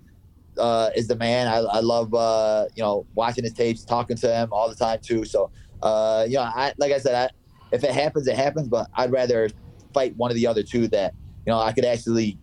[0.58, 1.48] uh, is the man.
[1.48, 5.00] I, I love uh, you know watching his tapes, talking to him all the time
[5.02, 5.26] too.
[5.26, 8.68] So uh, you know, I, like I said, I, if it happens, it happens.
[8.68, 9.50] But I'd rather
[9.94, 11.14] fight one of the other two that
[11.46, 12.38] you know I could actually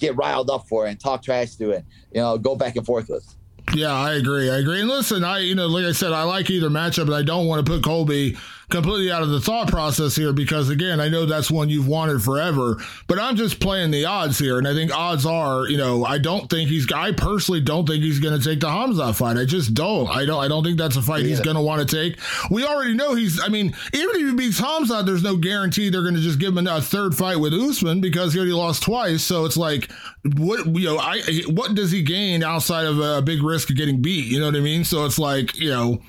[0.00, 1.84] get riled up for it and talk trash to it.
[2.12, 3.34] You know, go back and forth with.
[3.74, 4.50] Yeah, I agree.
[4.50, 4.80] I agree.
[4.80, 7.46] And listen, I you know, like I said, I like either matchup, but I don't
[7.46, 8.36] want to put Colby
[8.70, 12.22] completely out of the thought process here because again, I know that's one you've wanted
[12.22, 14.58] forever, but I'm just playing the odds here.
[14.58, 18.02] And I think odds are, you know, I don't think he's, I personally don't think
[18.02, 19.36] he's going to take the Hamza fight.
[19.36, 20.08] I just don't.
[20.08, 21.28] I don't, I don't think that's a fight yeah.
[21.28, 22.18] he's going to want to take.
[22.50, 26.02] We already know he's, I mean, even if he beats Hamza, there's no guarantee they're
[26.02, 29.22] going to just give him a third fight with Usman because he already lost twice.
[29.22, 29.90] So it's like,
[30.36, 34.00] what, you know, I, what does he gain outside of a big risk of getting
[34.00, 34.26] beat?
[34.26, 34.84] You know what I mean?
[34.84, 36.00] So it's like, you know,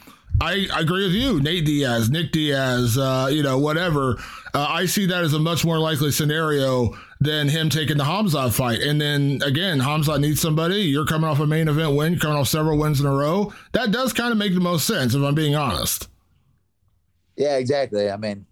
[0.41, 1.39] I, agree with you.
[1.39, 4.17] Nate Diaz, Nick Diaz, uh, you know, whatever.
[4.53, 8.49] Uh, I see that as a much more likely scenario than him taking the Hamza
[8.49, 8.79] fight.
[8.79, 10.81] And then again, Hamza needs somebody.
[10.81, 13.53] You're coming off a main event win, coming off several wins in a row.
[13.73, 16.09] That does kind of make the most sense, if I'm being honest.
[17.37, 18.09] Yeah, exactly.
[18.09, 18.45] I mean,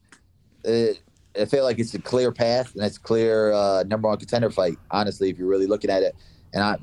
[0.63, 1.01] it,
[1.39, 4.51] I feel like it's a clear path and it's a clear uh, number one contender
[4.51, 4.77] fight.
[4.91, 6.15] Honestly, if you're really looking at it,
[6.53, 6.77] and I,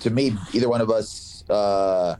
[0.00, 1.44] to me, either one of us.
[1.48, 2.16] Uh,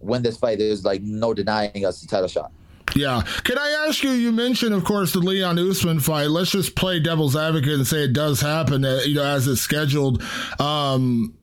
[0.00, 2.52] win this fight, there's like no denying us the title shot.
[2.94, 3.22] Yeah.
[3.44, 4.10] Can I ask you?
[4.10, 6.30] You mentioned, of course, the Leon Usman fight.
[6.30, 9.60] Let's just play devil's advocate and say it does happen, uh, you know, as it's
[9.60, 10.22] scheduled.
[10.58, 11.34] Um,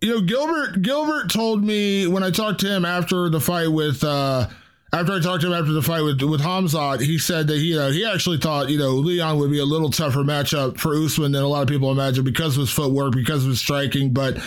[0.00, 4.02] you know, Gilbert Gilbert told me when I talked to him after the fight with
[4.04, 4.48] uh,
[4.90, 7.78] after I talked to him after the fight with with Khamzat, he said that he
[7.78, 11.32] uh, he actually thought you know Leon would be a little tougher matchup for Usman
[11.32, 14.12] than a lot of people imagine because of his footwork, because of his striking.
[14.12, 14.38] But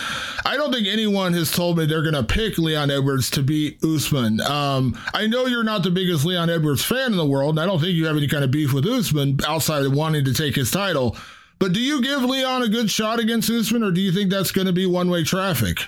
[0.44, 3.82] I don't think anyone has told me they're going to pick Leon Edwards to beat
[3.84, 4.40] Usman.
[4.40, 7.66] Um, I know you're not the biggest Leon Edwards fan in the world, and I
[7.66, 10.56] don't think you have any kind of beef with Usman outside of wanting to take
[10.56, 11.16] his title.
[11.60, 14.50] But do you give Leon a good shot against Usman, or do you think that's
[14.50, 15.86] going to be one way traffic?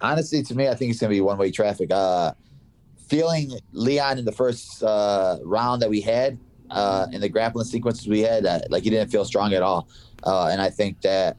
[0.00, 1.92] Honestly, to me, I think it's going to be one way traffic.
[1.92, 2.32] Uh,
[3.06, 6.38] feeling Leon in the first uh, round that we had
[6.70, 9.88] uh, in the grappling sequences we had, uh, like he didn't feel strong at all.
[10.24, 11.36] Uh, and I think that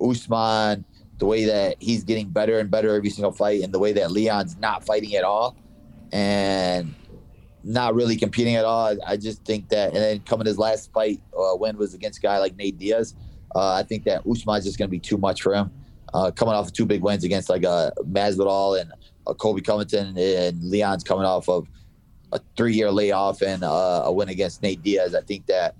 [0.00, 0.84] Usman
[1.18, 4.10] the way that he's getting better and better every single fight, and the way that
[4.10, 5.56] Leon's not fighting at all,
[6.12, 6.92] and
[7.62, 8.96] not really competing at all.
[9.06, 12.22] I just think that, and then coming his last fight uh, win was against a
[12.22, 13.14] guy like Nate Diaz.
[13.54, 15.70] Uh, I think that Usman's just going to be too much for him.
[16.34, 18.92] Coming off of two big wins against like uh, Masvidal and
[19.32, 21.66] Colby Covington, and Leon's coming off of
[22.32, 25.14] a three-year layoff and uh, a win against Nate Diaz.
[25.14, 25.74] I think that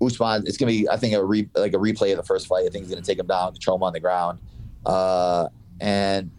[0.00, 2.46] Usman, it's going to be, I think, a re, like a replay of the first
[2.46, 2.64] fight.
[2.64, 4.38] I think he's going to take him down, control him on the ground,
[4.86, 5.48] uh,
[5.80, 6.30] and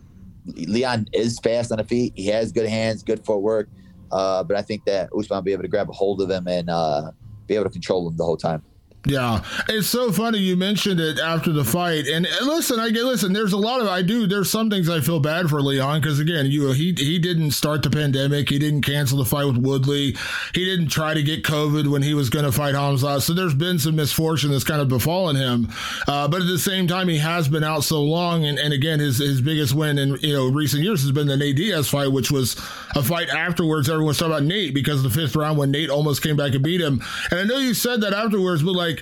[0.46, 2.14] Leon is fast on the feet.
[2.16, 3.70] He has good hands, good footwork.
[4.12, 6.48] Uh, but I think that Usman will be able to grab a hold of him
[6.48, 7.12] and uh,
[7.48, 8.64] be able to control him the whole time.
[9.06, 12.08] Yeah, it's so funny you mentioned it after the fight.
[12.08, 13.34] And, listen, I get listen.
[13.34, 14.26] There's a lot of I do.
[14.26, 17.84] There's some things I feel bad for Leon because again, you he he didn't start
[17.84, 18.50] the pandemic.
[18.50, 20.16] He didn't cancel the fight with Woodley.
[20.54, 23.22] He didn't try to get COVID when he was going to fight Hamza.
[23.22, 25.70] So there's been some misfortune that's kind of befallen him.
[26.08, 28.46] Uh, but at the same time, he has been out so long.
[28.46, 31.38] And, and again, his his biggest win in you know recent years has been the
[31.38, 32.56] Nate Diaz fight, which was
[32.96, 33.88] a fight afterwards.
[33.88, 36.82] Everyone's talking about Nate because the fifth round when Nate almost came back and beat
[36.82, 37.04] him.
[37.30, 38.95] And I know you said that afterwards, but like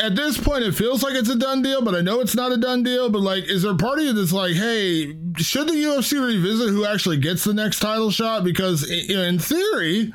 [0.00, 2.52] at this point, it feels like it's a done deal, but I know it's not
[2.52, 3.10] a done deal.
[3.10, 7.18] But like, is there a party that's like, hey, should the UFC revisit who actually
[7.18, 8.42] gets the next title shot?
[8.42, 10.12] Because in theory,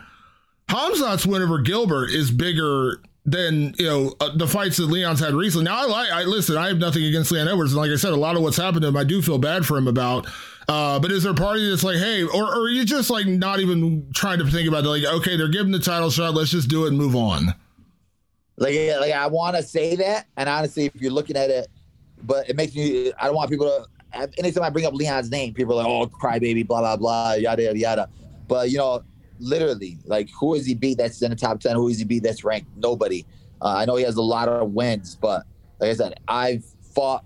[0.67, 5.33] Khamzat's win over Gilbert is bigger than you know uh, the fights that Leon's had
[5.33, 5.65] recently.
[5.65, 8.13] Now, I like, I listen, I have nothing against Leon Edwards, and like I said,
[8.13, 10.27] a lot of what's happened to him, I do feel bad for him about.
[10.67, 13.27] Uh, but is there a party that's like, hey, or, or are you just like
[13.27, 14.87] not even trying to think about it?
[14.87, 17.53] Like, okay, they're giving the title shot, let's just do it and move on.
[18.57, 21.67] Like, like I want to say that, and honestly, if you're looking at it,
[22.23, 23.11] but it makes me.
[23.19, 24.29] I don't want people to.
[24.37, 27.63] Anytime I bring up Leon's name, people are like, "Oh, crybaby," blah blah blah, yada
[27.63, 28.09] yada yada.
[28.47, 29.03] But you know,
[29.39, 31.75] literally, like, who has he beat that's in the top ten?
[31.75, 32.69] Who has he beat that's ranked?
[32.77, 33.25] Nobody.
[33.61, 35.45] Uh, I know he has a lot of wins, but
[35.79, 36.63] like I said, I've
[36.93, 37.25] fought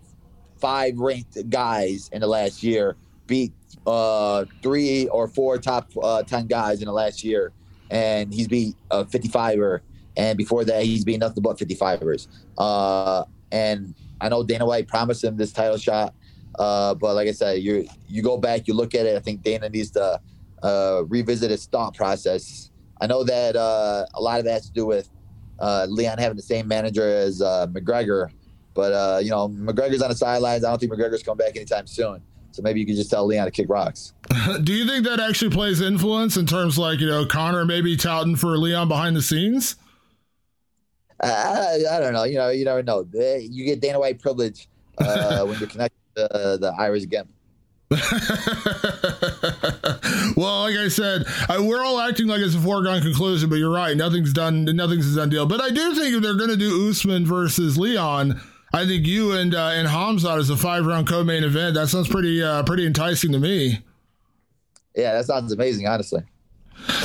[0.60, 2.96] five ranked guys in the last year,
[3.28, 3.54] beat
[3.86, 7.52] uh, three or four top uh, ten guys in the last year,
[7.92, 9.82] and he's beat a 55er
[10.20, 12.28] and before that, he's been nothing but 55ers.
[12.58, 16.14] Uh, and I know Dana White promised him this title shot,
[16.60, 19.16] uh, but like I said, you you go back, you look at it.
[19.16, 20.20] I think Dana needs to
[20.62, 22.70] uh, revisit his thought process.
[23.00, 25.10] I know that uh, a lot of that has to do with
[25.60, 28.30] uh, Leon having the same manager as uh, McGregor,
[28.74, 30.66] but you know McGregor's on the sidelines.
[30.66, 32.22] I don't think McGregor's coming back anytime soon.
[32.52, 34.14] So maybe you could just tell Leon to kick rocks.
[34.64, 38.36] Do you think that actually plays influence in terms like, you know, Conor maybe touting
[38.36, 39.76] for Leon behind the scenes?
[41.22, 42.24] I, I, don't know.
[42.24, 43.06] You know, you never know.
[43.14, 47.30] You get Dana White privilege uh, when you're connected to the Irish Gimp.
[50.38, 53.74] well, like I said, I, we're all acting like it's a foregone conclusion, but you're
[53.74, 53.98] right.
[53.98, 54.66] Nothing's done.
[54.66, 55.48] Nothing's a done deal.
[55.48, 58.40] But I do think if they're going to do Usman versus Leon,
[58.74, 61.74] I think you and uh, and Khamzat as a five round co main event.
[61.74, 63.80] That sounds pretty uh, pretty enticing to me.
[64.96, 65.88] Yeah, that sounds amazing.
[65.88, 66.22] Honestly.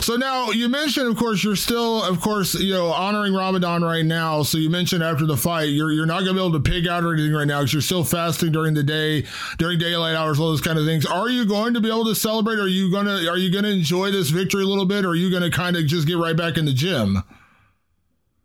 [0.00, 4.04] So now you mentioned, of course, you're still, of course, you know, honoring Ramadan right
[4.04, 4.42] now.
[4.42, 6.86] So you mentioned after the fight, you're you're not going to be able to pig
[6.86, 9.24] out or anything right now because you're still fasting during the day,
[9.58, 11.06] during daylight hours, all those kind of things.
[11.06, 12.58] Are you going to be able to celebrate?
[12.58, 15.14] Are you gonna Are you going to enjoy this victory a little bit, or are
[15.14, 17.22] you going to kind of just get right back in the gym?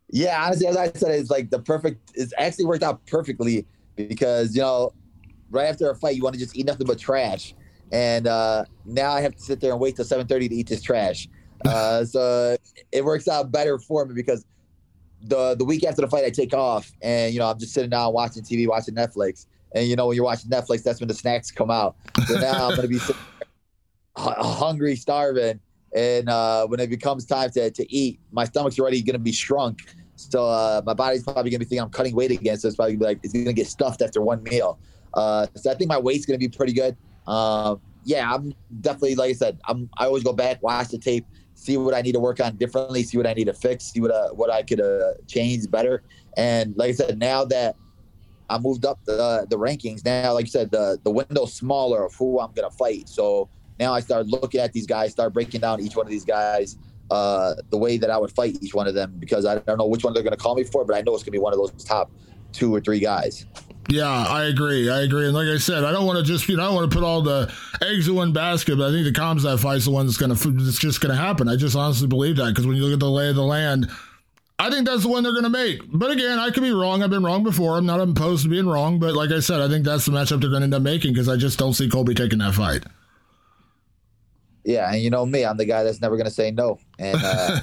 [0.10, 2.12] Yeah, honestly, as I said, it's like the perfect.
[2.16, 3.66] It's actually worked out perfectly
[3.96, 4.94] because you know,
[5.52, 7.54] right after a fight, you want to just eat nothing but trash
[7.92, 10.82] and uh, now I have to sit there and wait till 7:30 to eat this
[10.82, 11.28] trash.
[11.66, 12.58] Uh, so
[12.92, 14.46] it works out better for me because
[15.22, 17.90] the the week after the fight I take off, and you know I'm just sitting
[17.90, 21.14] down watching TV, watching Netflix, and you know when you're watching Netflix, that's when the
[21.14, 21.96] snacks come out.
[22.28, 23.00] So now I'm gonna be
[24.18, 25.60] hungry, starving,
[25.96, 29.80] and uh, when it becomes time to to eat, my stomach's already gonna be shrunk.
[30.16, 32.58] So uh, my body's probably gonna be thinking I'm cutting weight again.
[32.58, 34.80] So it's probably gonna be like it's gonna get stuffed after one meal.
[35.14, 36.96] Uh, so I think my weight's gonna be pretty good.
[37.30, 39.60] Um, yeah, I'm definitely like I said.
[39.68, 42.56] I'm I always go back, watch the tape, see what I need to work on
[42.56, 45.70] differently, see what I need to fix, see what uh, what I could uh, change
[45.70, 46.04] better.
[46.36, 47.76] And like I said, now that
[48.50, 52.16] I moved up the the rankings, now like I said, the the window's smaller of
[52.16, 53.08] who I'm gonna fight.
[53.08, 56.26] So now I start looking at these guys, start breaking down each one of these
[56.26, 56.78] guys,
[57.12, 59.88] uh, the way that I would fight each one of them because I don't know
[59.88, 61.60] which one they're gonna call me for, but I know it's gonna be one of
[61.60, 62.12] those top
[62.54, 63.46] two or three guys.
[63.90, 64.90] Yeah, I agree.
[64.90, 65.26] I agree.
[65.26, 66.96] And like I said, I don't want to just you know I don't want to
[66.96, 67.52] put all the
[67.82, 70.78] eggs in one basket, but I think the Khamzat fight's the one that's gonna that's
[70.78, 71.48] just gonna happen.
[71.48, 73.90] I just honestly believe that because when you look at the lay of the land,
[74.60, 75.82] I think that's the one they're gonna make.
[75.92, 77.02] But again, I could be wrong.
[77.02, 77.78] I've been wrong before.
[77.78, 80.42] I'm not opposed to being wrong, but like I said, I think that's the matchup
[80.42, 82.84] they're gonna end up making because I just don't see Colby taking that fight.
[84.66, 87.60] Yeah, and you know me, I'm the guy that's never gonna say no, and uh,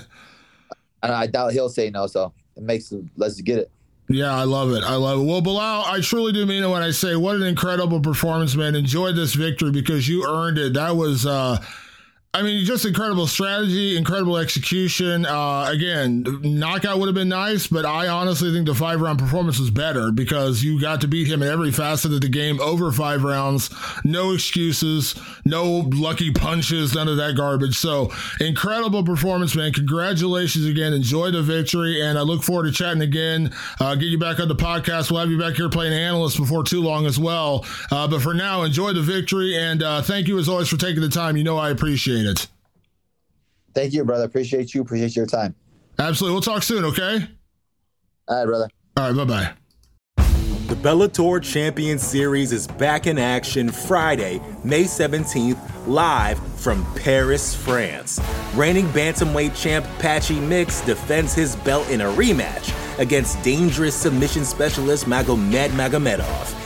[1.04, 2.08] and I doubt he'll say no.
[2.08, 3.70] So it makes let's get it.
[4.08, 4.84] Yeah, I love it.
[4.84, 5.24] I love it.
[5.24, 8.76] Well, Belal, I truly do mean it when I say what an incredible performance, man.
[8.76, 10.74] Enjoy this victory because you earned it.
[10.74, 11.58] That was uh
[12.36, 15.24] I mean, just incredible strategy, incredible execution.
[15.24, 19.58] Uh, again, knockout would have been nice, but I honestly think the five round performance
[19.58, 22.92] was better because you got to beat him in every facet of the game over
[22.92, 23.70] five rounds.
[24.04, 25.14] No excuses,
[25.46, 27.78] no lucky punches, none of that garbage.
[27.78, 29.72] So, incredible performance, man.
[29.72, 30.92] Congratulations again.
[30.92, 33.50] Enjoy the victory, and I look forward to chatting again.
[33.80, 35.10] Uh, get you back on the podcast.
[35.10, 37.64] We'll have you back here playing analyst before too long as well.
[37.90, 41.00] Uh, but for now, enjoy the victory, and uh, thank you as always for taking
[41.00, 41.38] the time.
[41.38, 42.46] You know I appreciate it it.
[43.74, 44.24] Thank you, brother.
[44.24, 44.82] Appreciate you.
[44.82, 45.54] Appreciate your time.
[45.98, 46.34] Absolutely.
[46.34, 47.28] We'll talk soon, okay?
[48.28, 48.68] All right, brother.
[48.96, 49.52] All right, bye bye.
[50.66, 58.20] The Bellator Champion Series is back in action Friday, May 17th, live from Paris, France.
[58.54, 65.04] Reigning bantamweight champ Patchy Mix defends his belt in a rematch against dangerous submission specialist
[65.04, 66.65] Magomed Magomedov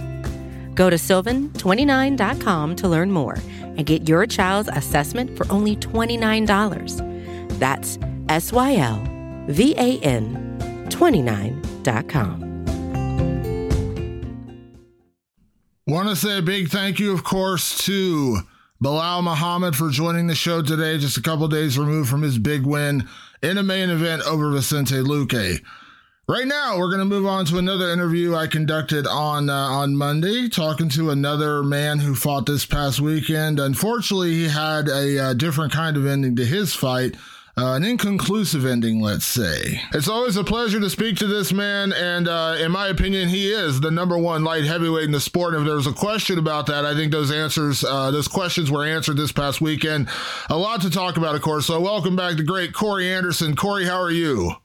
[0.75, 7.59] Go to sylvan29.com to learn more and get your child's assessment for only $29.
[7.59, 7.99] That's
[8.29, 9.03] S Y L
[9.47, 12.51] V A N 29.com.
[15.87, 18.37] Want to say a big thank you, of course, to
[18.81, 22.65] Belal Muhammad for joining the show today, just a couple days removed from his big
[22.65, 23.07] win
[23.43, 25.61] in a main event over Vicente Luque.
[26.31, 29.97] Right now, we're going to move on to another interview I conducted on uh, on
[29.97, 33.59] Monday, talking to another man who fought this past weekend.
[33.59, 37.17] Unfortunately, he had a, a uh, different kind of ending to his fight.
[37.57, 39.81] Uh, an inconclusive ending, let's say.
[39.93, 43.51] It's always a pleasure to speak to this man, and uh, in my opinion, he
[43.51, 45.53] is the number one light heavyweight in the sport.
[45.53, 48.85] And if there's a question about that, I think those answers, uh, those questions were
[48.85, 50.07] answered this past weekend.
[50.49, 51.65] A lot to talk about, of course.
[51.65, 53.57] So, welcome back to great Corey Anderson.
[53.57, 54.55] Corey, how are you?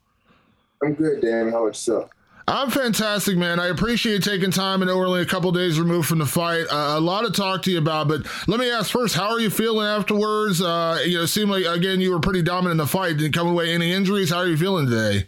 [0.82, 1.50] I'm good, Dan.
[1.50, 2.10] How about yourself?
[2.48, 3.58] I'm fantastic, man.
[3.58, 4.80] I appreciate taking time.
[4.80, 6.66] I know we're only a couple days removed from the fight.
[6.70, 9.40] Uh, a lot to talk to you about, but let me ask first: How are
[9.40, 10.62] you feeling afterwards?
[10.62, 13.16] Uh, you know, it seemed like again you were pretty dominant in the fight.
[13.16, 14.30] Didn't come away any injuries.
[14.30, 15.26] How are you feeling today?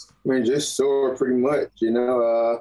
[0.00, 1.68] I mean, just sore, pretty much.
[1.76, 2.60] You know, uh,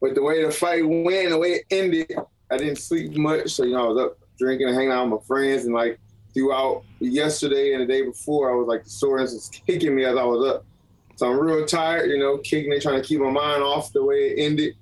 [0.00, 2.12] with the way the fight went, the way it ended,
[2.50, 3.50] I didn't sleep much.
[3.50, 6.00] So you know, I was up drinking and hanging out with my friends, and like
[6.34, 10.16] throughout yesterday and the day before, I was like the soreness was kicking me as
[10.16, 10.64] I was up.
[11.16, 14.04] So I'm real tired, you know, kicking it, trying to keep my mind off the
[14.04, 14.74] way it ended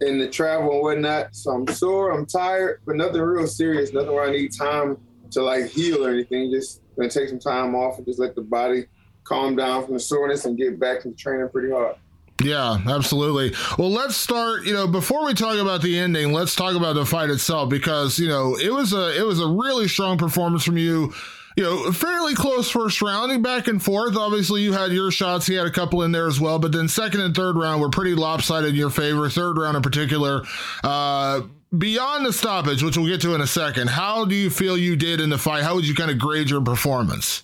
[0.00, 1.34] in the travel and whatnot.
[1.34, 4.98] So I'm sore, I'm tired, but nothing real serious, nothing where I need time
[5.32, 6.50] to like heal or anything.
[6.50, 8.86] Just gonna take some time off and just let the body
[9.24, 11.96] calm down from the soreness and get back into training pretty hard.
[12.42, 13.54] Yeah, absolutely.
[13.78, 17.06] Well, let's start, you know, before we talk about the ending, let's talk about the
[17.06, 20.76] fight itself because, you know, it was a it was a really strong performance from
[20.76, 21.14] you
[21.56, 24.14] you know, fairly close first round, back and forth.
[24.14, 25.46] Obviously, you had your shots.
[25.46, 26.58] He had a couple in there as well.
[26.58, 29.28] But then second and third round were pretty lopsided in your favor.
[29.30, 30.42] Third round in particular,
[30.84, 31.42] uh,
[31.76, 33.88] beyond the stoppage, which we'll get to in a second.
[33.88, 35.64] How do you feel you did in the fight?
[35.64, 37.42] How would you kind of grade your performance?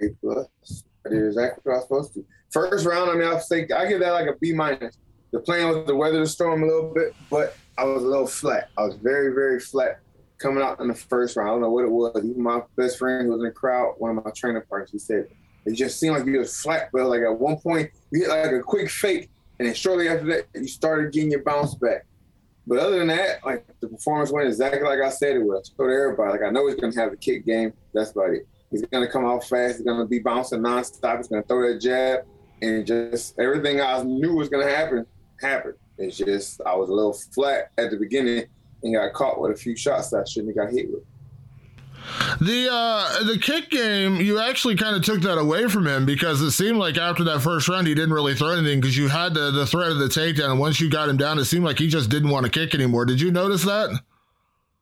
[0.00, 0.46] A plus.
[1.04, 2.24] I did exactly what I was supposed to.
[2.52, 4.96] First round, I mean, I think I give that like a B minus.
[5.32, 8.26] The plan was to weather the storm a little bit, but I was a little
[8.26, 8.68] flat.
[8.76, 10.00] I was very, very flat
[10.40, 11.48] coming out in the first round.
[11.48, 12.24] I don't know what it was.
[12.24, 14.98] Even my best friend who was in the crowd, one of my training partners, he
[14.98, 15.28] said
[15.66, 18.50] it just seemed like you was flat, but like at one point you hit like
[18.50, 22.06] a quick fake, and then shortly after that you started getting your bounce back.
[22.66, 25.58] But other than that, like the performance went exactly like I said it would.
[25.58, 27.72] I told everybody, like I know he's gonna have a kick game.
[27.92, 28.46] That's about it.
[28.70, 29.76] He's gonna come out fast.
[29.76, 31.18] He's gonna be bouncing nonstop.
[31.18, 32.20] He's gonna throw that jab,
[32.62, 35.04] and just everything I knew was gonna happen
[35.40, 35.74] happened.
[35.98, 38.46] It's just I was a little flat at the beginning
[38.82, 41.02] and got caught with a few shots that shouldn't have got hit with.
[42.40, 46.40] The uh, the kick game, you actually kind of took that away from him because
[46.40, 49.34] it seemed like after that first round he didn't really throw anything because you had
[49.34, 50.52] the, the threat of the takedown.
[50.52, 52.74] And once you got him down, it seemed like he just didn't want to kick
[52.74, 53.04] anymore.
[53.04, 53.90] Did you notice that?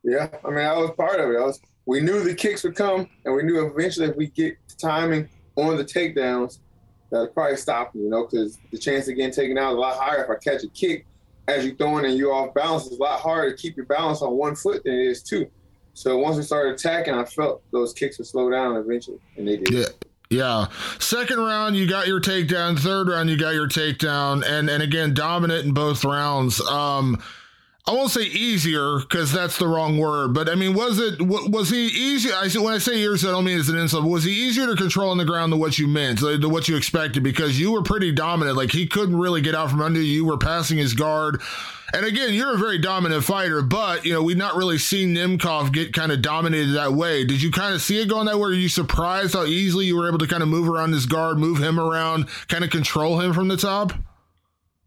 [0.05, 1.37] Yeah, I mean, I was part of it.
[1.37, 4.57] I was, we knew the kicks would come, and we knew eventually if we get
[4.81, 6.61] timing on the takedowns,
[7.11, 9.81] that'll probably stop him, you know, because the chance of getting taken out is a
[9.81, 11.05] lot higher if I catch a kick
[11.49, 12.87] as you're throwing and you're off balance.
[12.87, 15.51] It's a lot harder to keep your balance on one foot than it is two.
[15.95, 19.57] So once we started attacking, I felt those kicks would slow down eventually, and they
[19.57, 19.71] did.
[19.73, 19.87] Yeah.
[20.31, 20.67] Yeah.
[20.99, 22.79] Second round, you got your takedown.
[22.79, 26.61] Third round, you got your takedown, and and again, dominant in both rounds.
[26.61, 27.23] Um,
[27.89, 31.71] I won't say easier because that's the wrong word, but I mean, was it was
[31.71, 32.35] he easier?
[32.35, 34.05] I when I say easier, I don't mean as an insult.
[34.05, 36.77] Was he easier to control on the ground than what you meant, than what you
[36.77, 37.23] expected?
[37.23, 38.59] Because you were pretty dominant.
[38.59, 40.13] Like he couldn't really get out from under you.
[40.13, 41.41] You were passing his guard.
[41.95, 45.73] And again, you're a very dominant fighter, but you know we've not really seen Nemkov
[45.73, 47.25] get kind of dominated that way.
[47.25, 48.51] Did you kind of see it going that way?
[48.51, 51.39] Are you surprised how easily you were able to kind of move around his guard,
[51.39, 53.95] move him around, kind of control him from the top?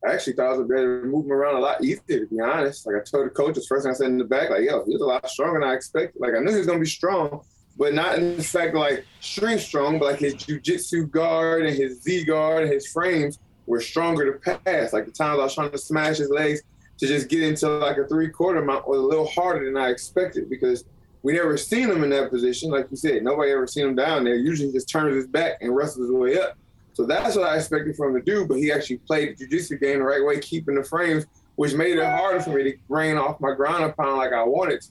[0.05, 2.87] I actually thought I was better him around a lot easier, to be honest.
[2.87, 4.93] Like I told the coaches first thing I said in the back, like, yo, he
[4.93, 6.19] was a lot stronger than I expected.
[6.19, 7.41] Like I knew he was gonna be strong,
[7.77, 12.01] but not in the fact like strength strong, but like his jujitsu guard and his
[12.01, 14.91] Z guard and his frames were stronger to pass.
[14.91, 16.61] Like the times I was trying to smash his legs
[16.97, 19.89] to just get into like a three quarter mount was a little harder than I
[19.89, 20.83] expected because
[21.23, 22.71] we never seen him in that position.
[22.71, 24.35] Like you said, nobody ever seen him down there.
[24.35, 26.57] Usually he just turns his back and wrestles his way up.
[26.93, 29.77] So that's what I expected from him to do, but he actually played the jiu-jitsu
[29.77, 31.25] game the right way, keeping the frames,
[31.55, 34.43] which made it harder for me to rain off my ground and pound like I
[34.43, 34.87] wanted to.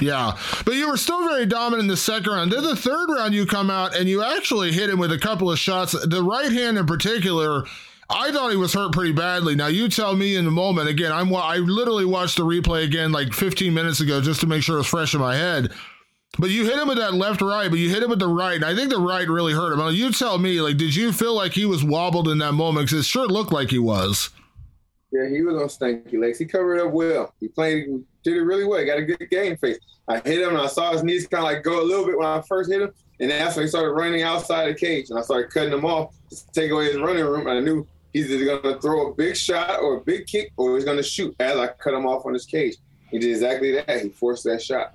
[0.00, 2.50] Yeah, but you were still very dominant in the second round.
[2.50, 5.50] Then the third round, you come out and you actually hit him with a couple
[5.50, 5.92] of shots.
[5.92, 7.64] The right hand in particular,
[8.08, 9.54] I thought he was hurt pretty badly.
[9.54, 10.88] Now you tell me in the moment.
[10.88, 14.62] Again, I'm I literally watched the replay again like 15 minutes ago just to make
[14.62, 15.72] sure it was fresh in my head.
[16.38, 18.54] But you hit him with that left right, but you hit him with the right,
[18.56, 19.80] and I think the right really hurt him.
[19.80, 22.86] Now, you tell me, like, did you feel like he was wobbled in that moment?
[22.86, 24.30] Because it sure looked like he was.
[25.10, 26.38] Yeah, he was on stanky legs.
[26.38, 27.34] He covered up well.
[27.38, 27.86] He played,
[28.24, 28.80] did it really well.
[28.80, 29.78] He got a good game face.
[30.08, 32.16] I hit him, and I saw his knees kind of like go a little bit
[32.16, 35.22] when I first hit him, and when he started running outside the cage, and I
[35.22, 37.46] started cutting him off to take away his running room.
[37.46, 40.50] And I knew he's either going to throw a big shot or a big kick,
[40.56, 42.76] or he's going to shoot as I cut him off on his cage.
[43.10, 44.00] He did exactly that.
[44.00, 44.94] He forced that shot.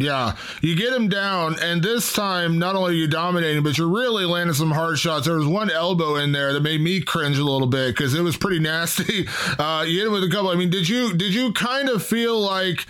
[0.00, 3.88] Yeah, you get him down, and this time not only are you dominating, but you're
[3.88, 5.26] really landing some hard shots.
[5.26, 8.22] There was one elbow in there that made me cringe a little bit because it
[8.22, 9.26] was pretty nasty.
[9.58, 10.48] Uh, you hit him with a couple.
[10.48, 12.86] I mean, did you did you kind of feel like?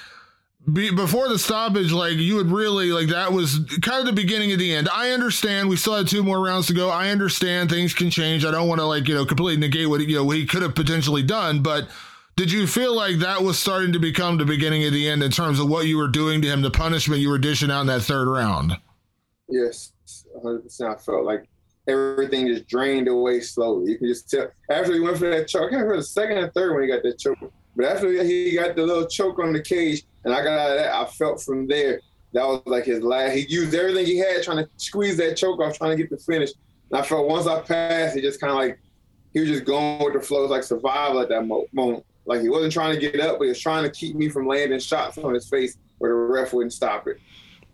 [0.70, 4.52] Be, before the stoppage, like you would really like that was kind of the beginning
[4.52, 4.88] of the end.
[4.92, 6.90] I understand we still had two more rounds to go.
[6.90, 8.44] I understand things can change.
[8.44, 10.62] I don't want to like you know completely negate what you know what he could
[10.62, 11.88] have potentially done, but
[12.36, 15.30] did you feel like that was starting to become the beginning of the end in
[15.30, 17.86] terms of what you were doing to him, the punishment you were dishing out in
[17.88, 18.72] that third round?
[19.48, 19.92] Yes,
[20.42, 20.82] 100%.
[20.82, 21.48] I felt like
[21.88, 23.92] everything just drained away slowly.
[23.92, 24.48] You can just tell.
[24.70, 26.88] After he went for that choke, I can't remember the second and third when he
[26.88, 27.38] got that choke.
[27.76, 30.78] But after he got the little choke on the cage and I got out of
[30.78, 32.00] that, I felt from there
[32.32, 33.34] that was like his last.
[33.34, 36.16] He used everything he had trying to squeeze that choke off, trying to get the
[36.16, 36.50] finish.
[36.90, 38.78] And I felt once I passed, he just kind of like
[39.32, 42.04] he was just going with the flow, like survival at that moment.
[42.30, 44.46] Like he wasn't trying to get up, but he was trying to keep me from
[44.46, 47.18] landing shots on his face where the ref wouldn't stop it.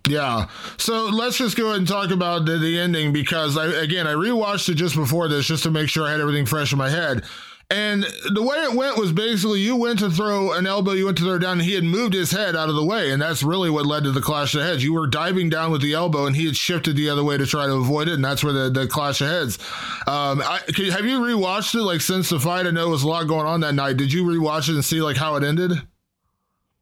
[0.09, 0.49] Yeah.
[0.79, 4.15] So let's just go ahead and talk about the, the ending because I again I
[4.15, 6.89] rewatched it just before this just to make sure I had everything fresh in my
[6.89, 7.25] head.
[7.69, 11.19] And the way it went was basically you went to throw an elbow, you went
[11.19, 13.11] to throw it down, and he had moved his head out of the way.
[13.11, 14.85] And that's really what led to the clash of heads.
[14.85, 17.45] You were diving down with the elbow, and he had shifted the other way to
[17.45, 18.15] try to avoid it.
[18.15, 19.59] And that's where the, the clash of heads.
[20.07, 22.67] Um, I, can, have you rewatched it like since the fight?
[22.67, 23.97] I know there was a lot going on that night.
[23.97, 25.73] Did you rewatch it and see like how it ended?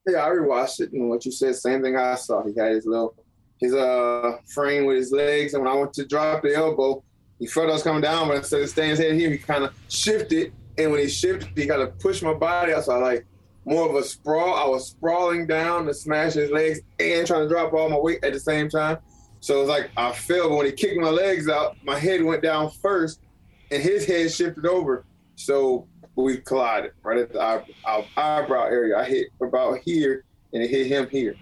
[0.06, 0.92] Yeah, I rewatched it.
[0.92, 2.44] And what you said, same thing I saw.
[2.44, 3.14] He had his little,
[3.58, 5.54] his uh frame with his legs.
[5.54, 7.02] And when I went to drop the elbow,
[7.38, 9.64] he felt I was coming down, but instead of staying his head here, he kind
[9.64, 12.84] of shifted and when he shifted, he kind of pushed my body out.
[12.84, 13.26] So I like
[13.64, 14.54] more of a sprawl.
[14.54, 18.24] I was sprawling down to smash his legs and trying to drop all my weight
[18.24, 18.98] at the same time.
[19.40, 22.22] So it was like I fell, but when he kicked my legs out, my head
[22.22, 23.20] went down first,
[23.70, 25.04] and his head shifted over.
[25.36, 28.96] So we collided right at the eyebrow, eyebrow area.
[28.96, 31.36] I hit about here, and it hit him here.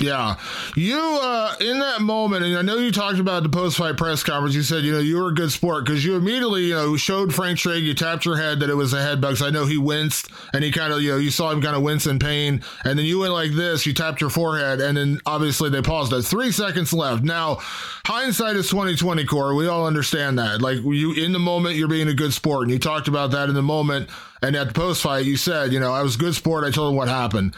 [0.00, 0.36] Yeah.
[0.74, 4.22] You, uh, in that moment, and I know you talked about the post fight press
[4.22, 6.96] conference, you said, you know, you were a good sport because you immediately, you know,
[6.96, 9.64] showed Frank Trigg, you tapped your head that it was a head because I know
[9.64, 12.18] he winced and he kind of, you know, you saw him kind of wince in
[12.18, 12.62] pain.
[12.84, 16.12] And then you went like this, you tapped your forehead, and then obviously they paused
[16.12, 16.22] it.
[16.22, 17.24] Three seconds left.
[17.24, 17.58] Now,
[18.04, 19.54] hindsight is 2020, Corey.
[19.54, 20.60] We all understand that.
[20.60, 22.64] Like, you, in the moment, you're being a good sport.
[22.64, 24.10] And you talked about that in the moment.
[24.42, 26.64] And at the post fight, you said, you know, I was a good sport.
[26.64, 27.54] I told him what happened.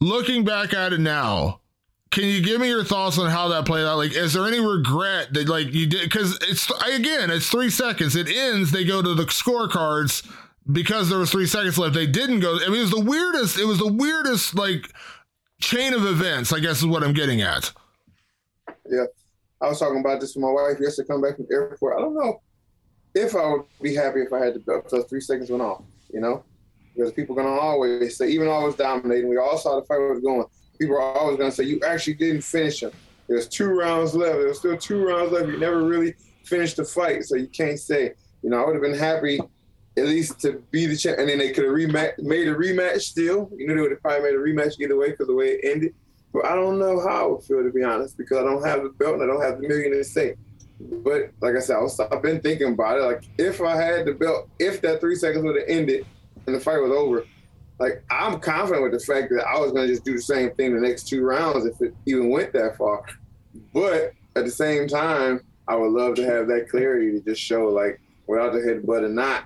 [0.00, 1.60] Looking back at it now,
[2.12, 3.96] can you give me your thoughts on how that played out?
[3.96, 6.02] Like, is there any regret that like you did?
[6.02, 8.14] Because it's again, it's three seconds.
[8.14, 8.70] It ends.
[8.70, 10.30] They go to the scorecards
[10.70, 11.94] because there was three seconds left.
[11.94, 12.56] They didn't go.
[12.56, 13.58] I mean, it was the weirdest.
[13.58, 14.92] It was the weirdest like
[15.60, 16.52] chain of events.
[16.52, 17.72] I guess is what I'm getting at.
[18.88, 19.06] Yeah,
[19.62, 21.08] I was talking about this with my wife yesterday.
[21.08, 21.96] Come back from the airport.
[21.96, 22.42] I don't know
[23.14, 25.82] if I would be happy if I had to because three seconds went off.
[26.12, 26.44] You know,
[26.94, 29.86] because people are gonna always say, even though I was dominating, we all saw the
[29.86, 30.44] fight was going
[30.82, 32.90] people are always going to say, you actually didn't finish him.
[33.28, 34.38] There's two rounds left.
[34.38, 35.46] There's still two rounds left.
[35.46, 36.14] You never really
[36.44, 37.24] finished the fight.
[37.24, 38.12] So you can't say,
[38.42, 39.38] you know, I would have been happy
[39.96, 41.18] at least to be the champ.
[41.18, 43.48] And then they could have rematch, made a rematch still.
[43.56, 45.60] You know, they would have probably made a rematch either way because the way it
[45.62, 45.94] ended.
[46.32, 48.82] But I don't know how I would feel, to be honest, because I don't have
[48.82, 50.34] the belt and I don't have the million to say.
[50.80, 53.02] But like I said, I was, I've been thinking about it.
[53.02, 56.04] Like, if I had the belt, if that three seconds would have ended
[56.46, 57.24] and the fight was over,
[57.78, 60.74] like I'm confident with the fact that I was gonna just do the same thing
[60.74, 63.04] the next two rounds if it even went that far.
[63.72, 67.68] But at the same time, I would love to have that clarity to just show
[67.68, 69.44] like without the headbutt or not,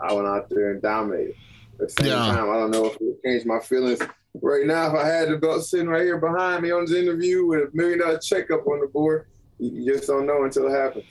[0.00, 1.34] I went out there and dominated.
[1.74, 2.16] At the same yeah.
[2.16, 4.00] time, I don't know if it would change my feelings.
[4.40, 7.46] Right now, if I had the belt sitting right here behind me on this interview
[7.46, 9.26] with a million dollar checkup on the board,
[9.58, 11.04] you just don't know until it happens.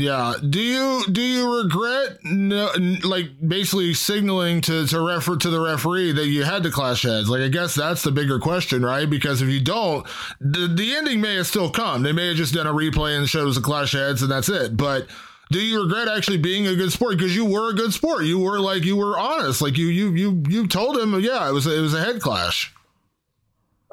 [0.00, 0.34] Yeah.
[0.48, 2.70] Do you do you regret no,
[3.04, 7.28] like basically signaling to to refer to the referee that you had to clash heads?
[7.28, 9.08] Like I guess that's the bigger question, right?
[9.08, 10.06] Because if you don't,
[10.40, 12.02] the the ending may have still come.
[12.02, 14.48] They may have just done a replay and showed us a clash heads and that's
[14.48, 14.76] it.
[14.76, 15.08] But
[15.50, 18.24] do you regret actually being a good sport because you were a good sport?
[18.24, 19.62] You were like you were honest.
[19.62, 22.74] Like you you you you told him, yeah, it was it was a head clash.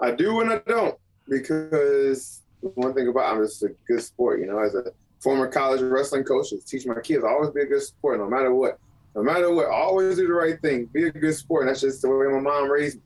[0.02, 0.98] I do and I don't
[1.30, 2.42] because
[2.74, 6.24] one thing about I'm just a good sport, you know, as a former college wrestling
[6.24, 8.80] coaches, teach my kids always be a good sport, no matter what.
[9.16, 10.86] No matter what, always do the right thing.
[10.88, 11.64] Be a good sport.
[11.64, 13.02] And that's just the way my mom raised me.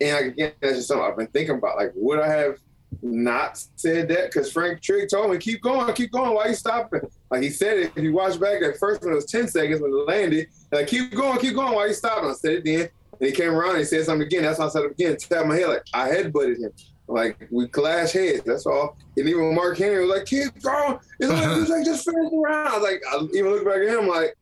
[0.00, 1.76] And like, again, that's just something I've been thinking about.
[1.76, 2.58] Like, would I have
[3.02, 4.26] not said that?
[4.26, 6.34] Because Frank Trigg told me, keep going, keep going.
[6.34, 7.00] Why you stopping?
[7.30, 7.92] Like he said it.
[7.96, 10.86] If you watch back at first when it was 10 seconds when it landed, like,
[10.86, 11.74] keep going, keep going.
[11.74, 12.28] Why you stopping?
[12.28, 12.88] I said it then.
[13.20, 14.42] And he came around and he said something again.
[14.42, 15.16] That's why I said it again.
[15.16, 16.72] Tap my head like I headbutted him.
[17.08, 18.42] Like we clash heads.
[18.44, 18.96] That's all.
[19.16, 22.36] And even Mark Henry was like, "Keep going." It's like, it's like just finish the
[22.36, 22.82] round.
[22.82, 24.36] Like I even look back at him like,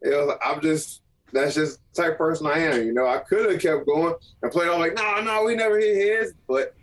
[0.00, 1.02] it was like, I'm just
[1.32, 2.86] that's just the type person I am.
[2.86, 5.78] You know, I could have kept going and played on like, no, no, we never
[5.78, 6.74] hit heads, but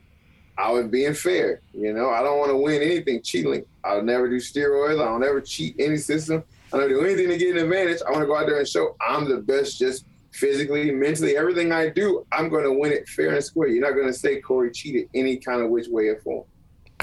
[0.58, 1.62] I was being fair.
[1.74, 3.66] You know, I don't want to win anything cheating.
[3.84, 5.02] I'll never do steroids.
[5.02, 6.44] I don't ever cheat any system.
[6.72, 8.02] I don't do anything to get an advantage.
[8.06, 11.72] I want to go out there and show I'm the best just physically, mentally, everything
[11.72, 13.68] I do, I'm going to win it fair and square.
[13.68, 16.46] You're not going to say Corey cheated any kind of which way or form.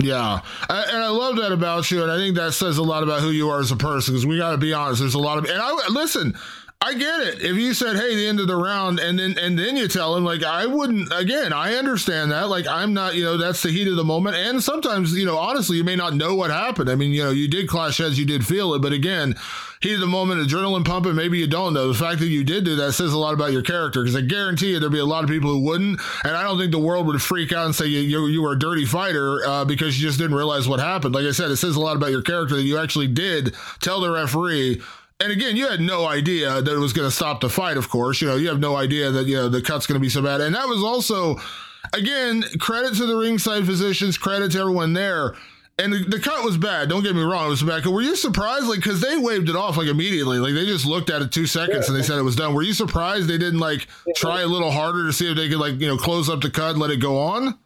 [0.00, 3.20] Yeah, and I love that about you, and I think that says a lot about
[3.20, 4.14] who you are as a person.
[4.14, 6.38] Because we got to be honest, there's a lot of, and I listen.
[6.82, 7.42] I get it.
[7.42, 10.16] If you said, "Hey, the end of the round," and then and then you tell
[10.16, 11.12] him, like, I wouldn't.
[11.12, 12.48] Again, I understand that.
[12.48, 13.14] Like, I'm not.
[13.14, 14.36] You know, that's the heat of the moment.
[14.36, 16.88] And sometimes, you know, honestly, you may not know what happened.
[16.88, 19.36] I mean, you know, you did clash heads, you did feel it, but again,
[19.82, 21.14] heat of the moment, adrenaline pumping.
[21.14, 21.88] Maybe you don't know.
[21.88, 24.02] The fact that you did do that says a lot about your character.
[24.02, 26.00] Because I guarantee you, there'd be a lot of people who wouldn't.
[26.24, 28.52] And I don't think the world would freak out and say you you, you were
[28.52, 31.14] a dirty fighter uh, because you just didn't realize what happened.
[31.14, 34.00] Like I said, it says a lot about your character that you actually did tell
[34.00, 34.80] the referee
[35.20, 37.76] and again, you had no idea that it was going to stop the fight.
[37.76, 40.00] Of course, you know you have no idea that you know the cut's going to
[40.00, 41.36] be so bad, and that was also,
[41.92, 45.34] again, credit to the ringside physicians, credit to everyone there.
[45.78, 46.90] And the, the cut was bad.
[46.90, 47.86] Don't get me wrong; it was bad.
[47.86, 51.10] Were you surprised, like, because they waved it off like immediately, like they just looked
[51.10, 51.94] at it two seconds yeah.
[51.94, 52.54] and they said it was done.
[52.54, 55.58] Were you surprised they didn't like try a little harder to see if they could
[55.58, 57.58] like you know close up the cut and let it go on?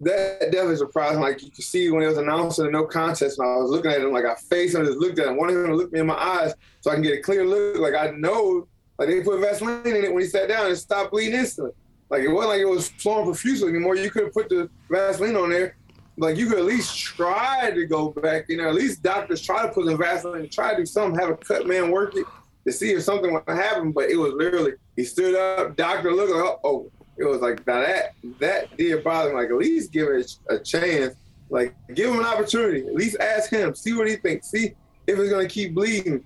[0.00, 1.22] That definitely surprised me.
[1.22, 3.70] Like you could see when it was announced in the no contest, and I was
[3.70, 5.76] looking at him like I faced him, and just looked at him, wanted him to
[5.76, 7.78] look me in my eyes so I can get a clear look.
[7.78, 8.66] Like I know,
[8.98, 11.72] like they put Vaseline in it when he sat down and stopped bleeding instantly.
[12.08, 13.94] Like it wasn't like it was flowing profusely anymore.
[13.96, 15.76] You could have put the Vaseline on there.
[16.16, 18.46] Like you could at least try to go back.
[18.48, 21.18] You know, at least doctors try to put the Vaseline, and try to do something,
[21.20, 22.26] have a cut man work it
[22.66, 23.92] to see if something would happen.
[23.92, 26.90] But it was literally he stood up, doctor looked like, oh,
[27.20, 29.36] it was like now that that did bother me.
[29.36, 31.14] Like at least give it a, chance.
[31.50, 32.86] Like give him an opportunity.
[32.86, 33.74] At least ask him.
[33.74, 34.50] See what he thinks.
[34.50, 34.74] See
[35.06, 36.24] if it's gonna keep bleeding.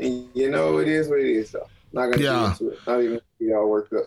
[0.00, 1.50] And you know it is what it is.
[1.50, 2.54] So not gonna yeah.
[2.58, 2.78] get into it.
[2.86, 4.06] Not even get all worked up.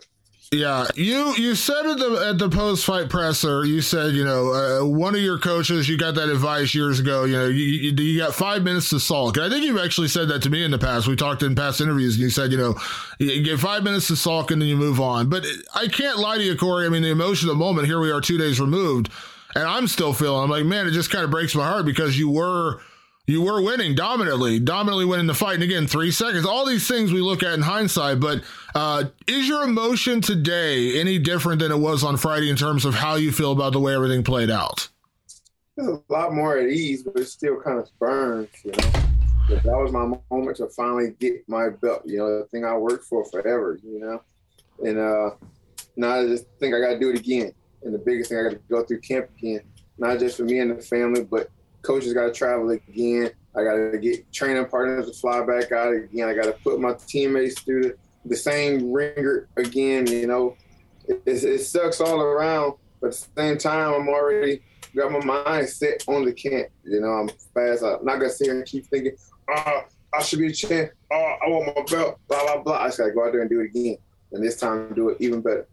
[0.52, 4.54] Yeah, you you said at the at the post fight presser, you said you know
[4.54, 7.24] uh, one of your coaches, you got that advice years ago.
[7.26, 9.38] You know, you, you, you got five minutes to sulk.
[9.38, 11.08] I think you've actually said that to me in the past.
[11.08, 12.76] We talked in past interviews, and you said you know
[13.18, 15.30] you get five minutes to sulk and then you move on.
[15.30, 16.86] But I can't lie to you, Corey.
[16.86, 17.88] I mean, the emotion of the moment.
[17.88, 19.10] Here we are, two days removed,
[19.56, 20.44] and I'm still feeling.
[20.44, 22.82] I'm like, man, it just kind of breaks my heart because you were
[23.28, 25.56] you were winning dominantly, dominantly winning the fight.
[25.56, 26.46] And again, three seconds.
[26.46, 28.20] All these things we look at in hindsight.
[28.20, 28.44] But
[28.76, 32.94] uh, is your emotion today any different than it was on Friday in terms of
[32.94, 34.88] how you feel about the way everything played out?
[35.78, 38.92] It's a lot more at ease, but it still kind of burns, you know.
[39.50, 42.78] But that was my moment to finally get my belt, you know, the thing I
[42.78, 44.22] worked for forever, you know.
[44.84, 45.32] And uh,
[45.96, 47.52] now I just think I got to do it again.
[47.84, 49.62] And the biggest thing I got to go through camp again,
[49.98, 51.50] not just for me and the family, but
[51.86, 53.32] coaches got to travel again.
[53.56, 56.28] I got to get training partners to fly back out again.
[56.28, 60.08] I got to put my teammates through the, the same ringer again.
[60.08, 60.58] You know,
[61.08, 64.62] it, it, sucks all around, but at the same time, I'm already
[64.96, 66.68] got my mind set on the camp.
[66.84, 67.84] You know, I'm fast.
[67.84, 69.16] I'm not gonna sit here and keep thinking,
[69.56, 69.82] oh,
[70.14, 70.92] I should be a champ.
[71.12, 72.20] Oh, I want my belt.
[72.28, 72.78] Blah blah blah.
[72.82, 73.98] I just gotta go out there and do it again,
[74.32, 75.68] and this time do it even better.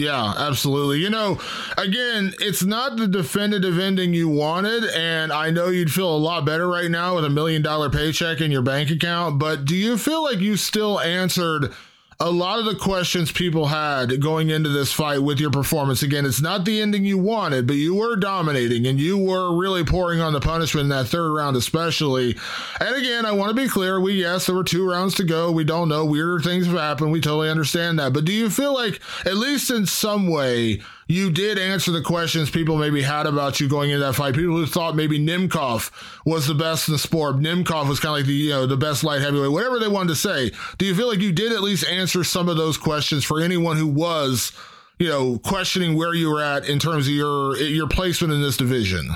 [0.00, 1.00] Yeah, absolutely.
[1.00, 1.38] You know,
[1.76, 6.46] again, it's not the definitive ending you wanted, and I know you'd feel a lot
[6.46, 9.98] better right now with a million dollar paycheck in your bank account, but do you
[9.98, 11.74] feel like you still answered
[12.22, 16.02] a lot of the questions people had going into this fight with your performance.
[16.02, 19.84] Again, it's not the ending you wanted, but you were dominating and you were really
[19.84, 22.36] pouring on the punishment in that third round, especially.
[22.78, 23.98] And again, I want to be clear.
[23.98, 25.50] We, yes, there were two rounds to go.
[25.50, 26.04] We don't know.
[26.04, 27.10] Weirder things have happened.
[27.10, 28.12] We totally understand that.
[28.12, 32.50] But do you feel like, at least in some way, you did answer the questions
[32.50, 34.32] people maybe had about you going into that fight.
[34.32, 35.90] People who thought maybe Nemkov
[36.24, 37.36] was the best in the sport.
[37.40, 40.10] Nemkov was kind of like the you know the best light heavyweight, whatever they wanted
[40.10, 40.52] to say.
[40.78, 43.76] Do you feel like you did at least answer some of those questions for anyone
[43.76, 44.52] who was
[45.00, 48.56] you know questioning where you were at in terms of your your placement in this
[48.56, 49.10] division?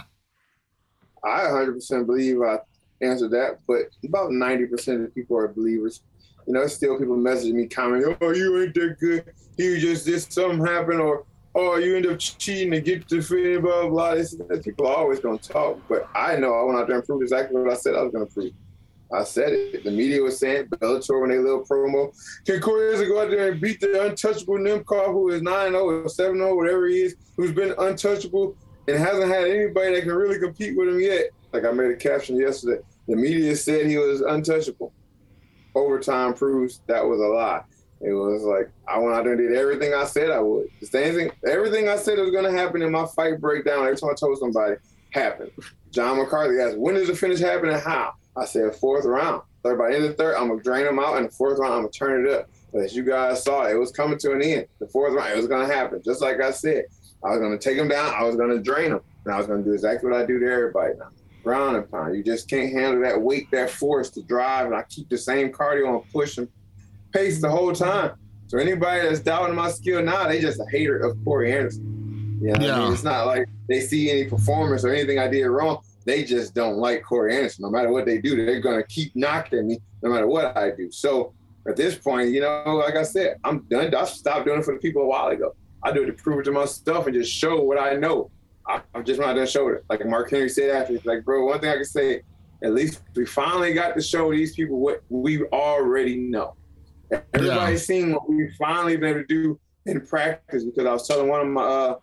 [1.22, 2.59] I 100% believe I
[3.03, 6.03] answered that, but about 90% of people are believers.
[6.47, 9.32] You know, still people messaging me, commenting, "Oh, you ain't that good.
[9.57, 11.24] You just did something happen," or
[11.55, 14.14] oh, you end up cheating to get to free, blah, blah.
[14.14, 15.78] This, people are always going to talk.
[15.88, 18.12] But I know I went out there and proved exactly what I said I was
[18.12, 18.52] going to prove.
[19.12, 19.84] I said it.
[19.84, 22.12] The media was saying Bellator when they little promo.
[22.44, 26.09] Can Corey go out there and beat the untouchable Nemkov, who is 9 0 or
[26.09, 28.57] 7 0, whatever he is, who's been untouchable
[28.88, 31.26] and hasn't had anybody that can really compete with him yet?
[31.52, 32.82] Like I made a caption yesterday.
[33.07, 34.92] The media said he was untouchable.
[35.74, 37.62] Overtime proves that was a lie.
[38.05, 40.68] It was like I went out there and did everything I said I would.
[40.80, 43.84] The same thing, everything I said was going to happen in my fight breakdown.
[43.84, 44.76] Every time I told somebody,
[45.11, 45.50] happened.
[45.90, 49.42] John McCarthy asked, "When does the finish happen and how?" I said, fourth round.
[49.62, 51.59] Third by the end of the third, I'm gonna drain them out, and the fourth
[51.59, 52.50] round, I'm gonna turn it up.
[52.72, 54.66] But as you guys saw, it was coming to an end.
[54.80, 56.86] The fourth round, it was gonna happen, just like I said.
[57.22, 58.12] I was gonna take them down.
[58.12, 60.52] I was gonna drain them, and I was gonna do exactly what I do to
[60.52, 61.09] everybody now.
[61.44, 62.16] Ground and pound.
[62.16, 65.52] You just can't handle that weight, that force to drive, and I keep the same
[65.52, 66.48] cardio and pushing
[67.15, 68.12] pace the whole time.
[68.49, 72.39] So anybody that's doubting my skill now, they just a hater of Corey Anderson.
[72.43, 72.77] You know yeah.
[72.77, 72.93] I mean?
[72.93, 75.83] It's not like they see any performance or anything I did wrong.
[76.05, 77.62] They just don't like Corey Anderson.
[77.62, 80.91] No matter what they do, they're gonna keep knocking me no matter what I do.
[80.91, 81.33] So
[81.67, 83.95] at this point, you know, like I said, I'm done.
[83.95, 85.55] I stopped doing it for the people a while ago.
[85.83, 88.31] I do it to prove it to myself and just show what I know.
[88.67, 89.85] I, am just not done showing it.
[89.89, 92.23] Like Mark Henry said after, he's like, bro, one thing I can say,
[92.62, 96.55] at least we finally got to show these people what we already know.
[97.33, 97.97] Everybody's yeah.
[97.97, 101.41] seen what we finally been able to do in practice because I was telling one
[101.41, 101.97] of my uh,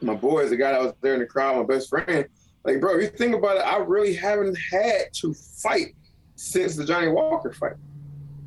[0.00, 2.26] my boys, the guy that was there in the crowd, my best friend,
[2.64, 5.94] like, bro, you think about it, I really haven't had to fight
[6.34, 7.74] since the Johnny Walker fight.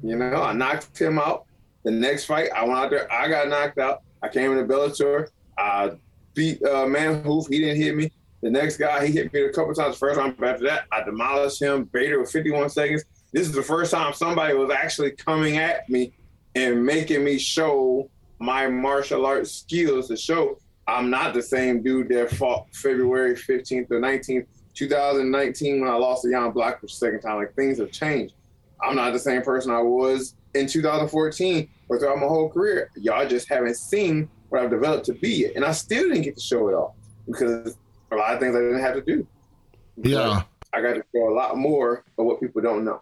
[0.04, 1.46] You know, I knocked him out.
[1.84, 4.02] The next fight, I went out there, I got knocked out.
[4.22, 5.30] I came in the Bellator.
[5.58, 5.92] I
[6.34, 7.48] beat uh, Manhoef.
[7.50, 8.12] He didn't hit me.
[8.42, 9.98] The next guy, he hit me a couple times.
[9.98, 11.86] First time after that, I demolished him.
[11.86, 13.04] Bader with 51 seconds
[13.38, 16.12] this is the first time somebody was actually coming at me
[16.56, 18.10] and making me show
[18.40, 20.58] my martial arts skills to show
[20.88, 26.24] I'm not the same dude that fought February 15th or 19th, 2019 when I lost
[26.24, 27.36] to Jan for the second time.
[27.36, 28.34] Like things have changed.
[28.82, 32.90] I'm not the same person I was in 2014 or throughout my whole career.
[32.96, 35.52] Y'all just haven't seen what I've developed to be yet.
[35.56, 36.96] And I still didn't get to show it all
[37.28, 37.78] because
[38.12, 39.28] a lot of things I didn't have to do.
[39.98, 40.42] Yeah.
[40.74, 43.02] I got to show a lot more of what people don't know.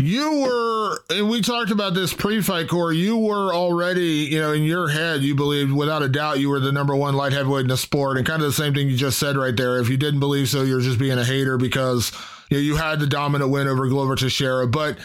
[0.00, 2.96] You were, and we talked about this pre-fight Corey.
[2.96, 6.58] You were already, you know, in your head, you believed without a doubt you were
[6.58, 8.96] the number one light heavyweight in the sport, and kind of the same thing you
[8.96, 9.78] just said right there.
[9.78, 12.12] If you didn't believe so, you're just being a hater because
[12.50, 14.66] you know you had the dominant win over Glover Teixeira.
[14.66, 14.98] But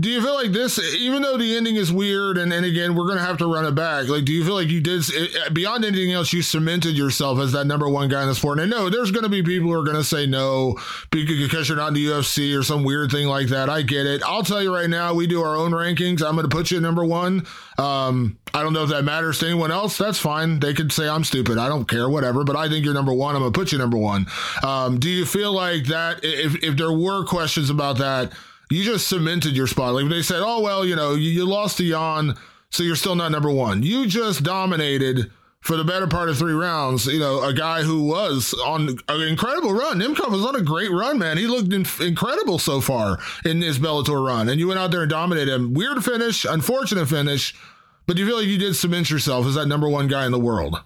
[0.00, 3.04] Do you feel like this, even though the ending is weird, and, and again, we're
[3.18, 4.08] to have to run it back?
[4.08, 7.52] Like, do you feel like you did, eh, beyond anything else, you cemented yourself as
[7.52, 8.58] that number one guy in the sport?
[8.58, 10.78] And know there's to be people who are to say no
[11.10, 13.68] because you're not in the UFC or some weird thing like that.
[13.68, 14.22] I get it.
[14.22, 16.22] I'll tell you right now, we do our own rankings.
[16.22, 17.46] I'm to put you at number one.
[17.76, 19.98] Um, I don't know if that matters to anyone else.
[19.98, 20.58] That's fine.
[20.58, 21.58] They could say I'm stupid.
[21.58, 22.44] I don't care, whatever.
[22.44, 23.36] But I think you're number one.
[23.36, 24.26] I'm to put you number one.
[24.62, 28.32] Um, do you feel like that, if, if there were questions about that,
[28.70, 29.94] you just cemented your spot.
[29.94, 32.34] Like they said, oh well, you know, you, you lost to Jan,
[32.70, 33.82] so you're still not number one.
[33.82, 37.06] You just dominated for the better part of three rounds.
[37.06, 40.00] You know, a guy who was on an incredible run.
[40.00, 41.38] Nemkov was on a great run, man.
[41.38, 45.02] He looked in, incredible so far in his Bellator run, and you went out there
[45.02, 45.72] and dominated him.
[45.72, 47.54] Weird finish, unfortunate finish,
[48.06, 50.38] but you feel like you did cement yourself as that number one guy in the
[50.38, 50.80] world?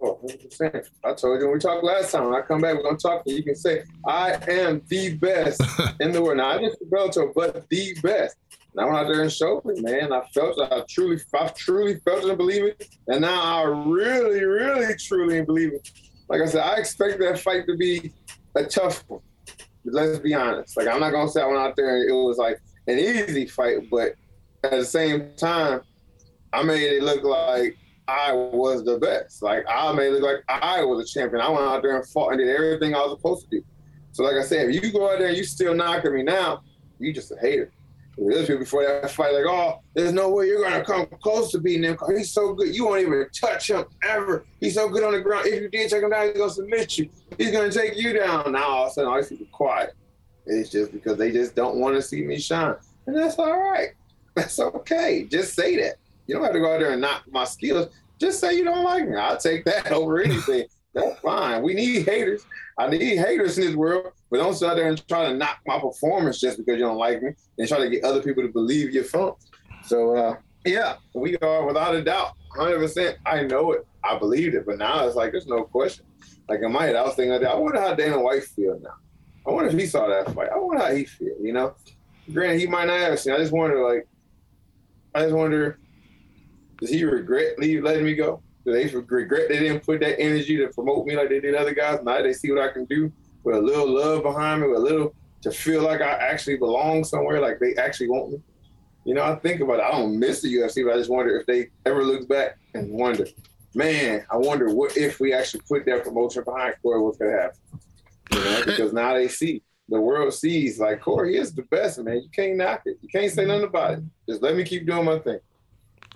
[0.00, 0.88] Oh, 100%.
[1.04, 3.02] I told you when we talked last time, when I come back, we're going to
[3.02, 3.38] talk to you.
[3.38, 5.60] You can say, I am the best
[6.00, 6.36] in the world.
[6.36, 8.36] Not just the Bellator, but the best.
[8.72, 10.12] And I went out there and showed it, man.
[10.12, 10.72] I felt it.
[10.72, 12.88] I truly, I truly felt it and believe it.
[13.08, 15.90] And now I really, really, truly believe it.
[16.28, 18.12] Like I said, I expect that fight to be
[18.54, 19.20] a tough one.
[19.84, 20.76] Let's be honest.
[20.76, 22.98] Like, I'm not going to say I went out there and it was like an
[22.98, 24.14] easy fight, but
[24.62, 25.80] at the same time,
[26.52, 27.76] I made it look like
[28.08, 29.42] I was the best.
[29.42, 31.42] Like I made it look like I was a champion.
[31.42, 33.64] I went out there and fought and did everything I was supposed to do.
[34.12, 36.62] So like I said, if you go out there and you still knocking me now,
[36.98, 37.70] you just a hater.
[38.16, 41.58] There's people before that fight like, oh, there's no way you're gonna come close to
[41.58, 41.98] beating him.
[42.08, 42.74] He's so good.
[42.74, 44.44] You won't even touch him ever.
[44.58, 45.46] He's so good on the ground.
[45.46, 47.10] If you did take him down, he's gonna submit you.
[47.36, 48.52] He's gonna take you down.
[48.52, 49.94] Now all of a sudden, all these people quiet.
[50.46, 52.74] It's just because they just don't want to see me shine,
[53.06, 53.90] and that's all right.
[54.34, 55.24] That's okay.
[55.30, 55.96] Just say that.
[56.28, 57.88] You don't have to go out there and knock my skills.
[58.20, 59.16] Just say you don't like me.
[59.16, 60.66] I'll take that over anything.
[60.94, 61.62] That's fine.
[61.62, 62.44] We need haters.
[62.78, 65.58] I need haters in this world, but don't sit out there and try to knock
[65.66, 68.48] my performance just because you don't like me and try to get other people to
[68.48, 69.36] believe you're funk.
[69.84, 73.16] So, uh, yeah, we are without a doubt, 100%.
[73.26, 73.86] I know it.
[74.04, 76.04] I believed it, but now it's like there's no question.
[76.48, 78.94] Like in my head, I was thinking, I wonder how Dana White feel now.
[79.46, 80.50] I wonder if he saw that fight.
[80.54, 81.34] I wonder how he feel.
[81.40, 81.74] You know,
[82.32, 83.32] granted, he might not have seen.
[83.32, 84.06] I just wonder, like,
[85.14, 85.78] I just wonder
[86.80, 88.42] does he regret leave letting me go?
[88.64, 91.74] Do they regret they didn't put that energy to promote me like they did other
[91.74, 92.00] guys?
[92.02, 93.12] Now they see what I can do
[93.42, 97.04] with a little love behind me, with a little to feel like I actually belong
[97.04, 98.42] somewhere, like they actually want me.
[99.04, 99.84] You know, I think about it.
[99.84, 102.92] I don't miss the UFC, but I just wonder if they ever look back and
[102.92, 103.26] wonder,
[103.74, 107.58] man, I wonder what if we actually put that promotion behind Corey, what could happen?
[108.32, 112.16] You know, because now they see the world sees like Corey is the best, man.
[112.16, 112.98] You can't knock it.
[113.00, 114.04] You can't say nothing about it.
[114.28, 115.38] Just let me keep doing my thing.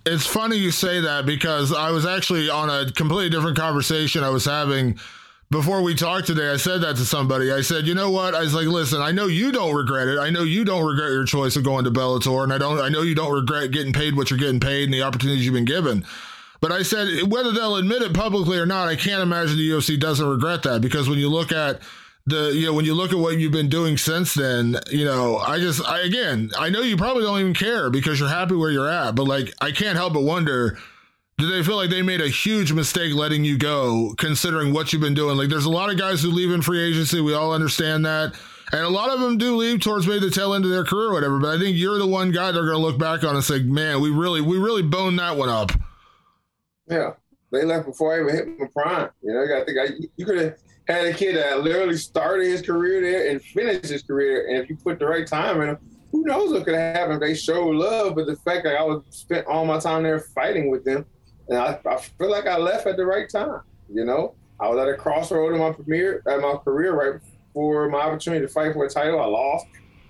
[0.05, 4.31] It's funny you say that because I was actually on a completely different conversation I
[4.31, 4.99] was having
[5.51, 6.51] before we talked today.
[6.51, 7.53] I said that to somebody.
[7.53, 8.35] I said, you know what?
[8.35, 10.19] I was like, listen, I know you don't regret it.
[10.19, 12.81] I know you don't regret your choice of going to Bellator, and I don't.
[12.81, 15.55] I know you don't regret getting paid what you're getting paid and the opportunities you've
[15.55, 16.05] been given.
[16.61, 19.99] But I said, whether they'll admit it publicly or not, I can't imagine the UFC
[19.99, 21.81] doesn't regret that because when you look at
[22.27, 25.39] the you know when you look at what you've been doing since then you know
[25.39, 28.70] i just i again i know you probably don't even care because you're happy where
[28.70, 30.79] you're at but like i can't help but wonder
[31.39, 35.03] do they feel like they made a huge mistake letting you go considering what you've
[35.03, 35.37] been doing?
[35.37, 37.20] Like there's a lot of guys who leave in free agency.
[37.20, 38.35] We all understand that.
[38.70, 41.09] And a lot of them do leave towards maybe the tail end of their career
[41.09, 43.35] or whatever but i think you're the one guy they're going to look back on
[43.35, 45.73] and say man we really we really boned that one up.
[46.89, 47.11] Yeah.
[47.51, 49.11] They left before i even hit my prime.
[49.23, 50.55] You know i think I, you could have
[50.93, 54.49] had a kid that literally started his career there and finished his career.
[54.49, 55.78] And if you put the right time in him,
[56.11, 58.14] who knows what could happen if they show love.
[58.14, 61.07] But the fact that I was spent all my time there fighting with them,
[61.49, 63.62] and I, I feel like I left at the right time.
[63.93, 67.88] You know, I was at a crossroad in my premiere at my career right before
[67.88, 69.20] my opportunity to fight for a title.
[69.20, 69.66] I lost,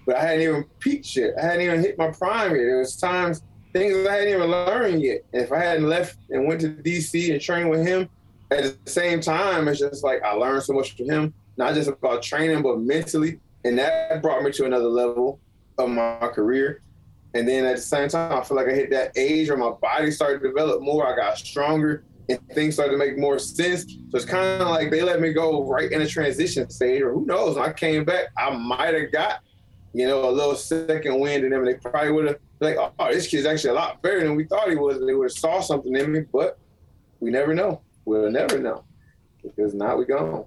[0.07, 1.35] but I hadn't even peaked yet.
[1.39, 2.65] I hadn't even hit my prime yet.
[2.65, 5.25] There was times things I hadn't even learned yet.
[5.33, 8.09] And if I hadn't left and went to DC and trained with him,
[8.59, 11.89] at the same time, it's just like I learned so much from him, not just
[11.89, 13.41] about training, but mentally.
[13.65, 15.41] And that brought me to another level
[15.79, 16.83] of my career.
[17.35, 19.71] And then at the same time, I feel like I hit that age where my
[19.71, 21.07] body started to develop more.
[21.07, 23.85] I got stronger and things started to make more sense.
[23.85, 27.13] So it's kind of like they let me go right in a transition stage, or
[27.13, 27.57] who knows?
[27.57, 29.41] When I came back, I might have got,
[29.93, 31.65] you know, a little second wind in them.
[31.65, 34.69] They probably would have like, oh, this kid's actually a lot better than we thought
[34.69, 35.01] he was.
[35.01, 36.59] They would have saw something in me, but
[37.21, 37.81] we never know.
[38.05, 38.85] We'll never know
[39.43, 40.47] because now we gone.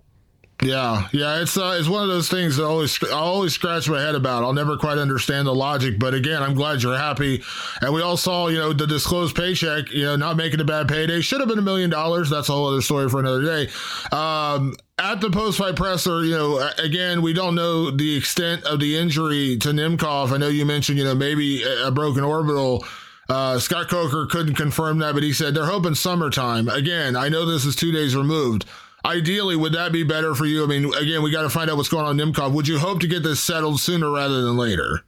[0.62, 4.00] Yeah, yeah, it's uh, it's one of those things that always I always scratch my
[4.00, 4.44] head about.
[4.44, 7.44] I'll never quite understand the logic, but again, I'm glad you're happy.
[7.82, 10.88] And we all saw, you know, the disclosed paycheck, you know, not making a bad
[10.88, 12.30] payday should have been a million dollars.
[12.30, 13.70] That's a whole other story for another day.
[14.14, 18.80] Um, at the post fight presser, you know, again, we don't know the extent of
[18.80, 20.32] the injury to Nemkov.
[20.32, 22.86] I know you mentioned, you know, maybe a broken orbital.
[23.28, 26.68] Uh, Scott Coker couldn't confirm that, but he said they're hoping summertime.
[26.70, 28.66] Again, I know this is two days removed
[29.06, 30.64] ideally, would that be better for you?
[30.64, 32.52] I mean, again, we got to find out what's going on in Nemkov.
[32.54, 35.02] Would you hope to get this settled sooner rather than later?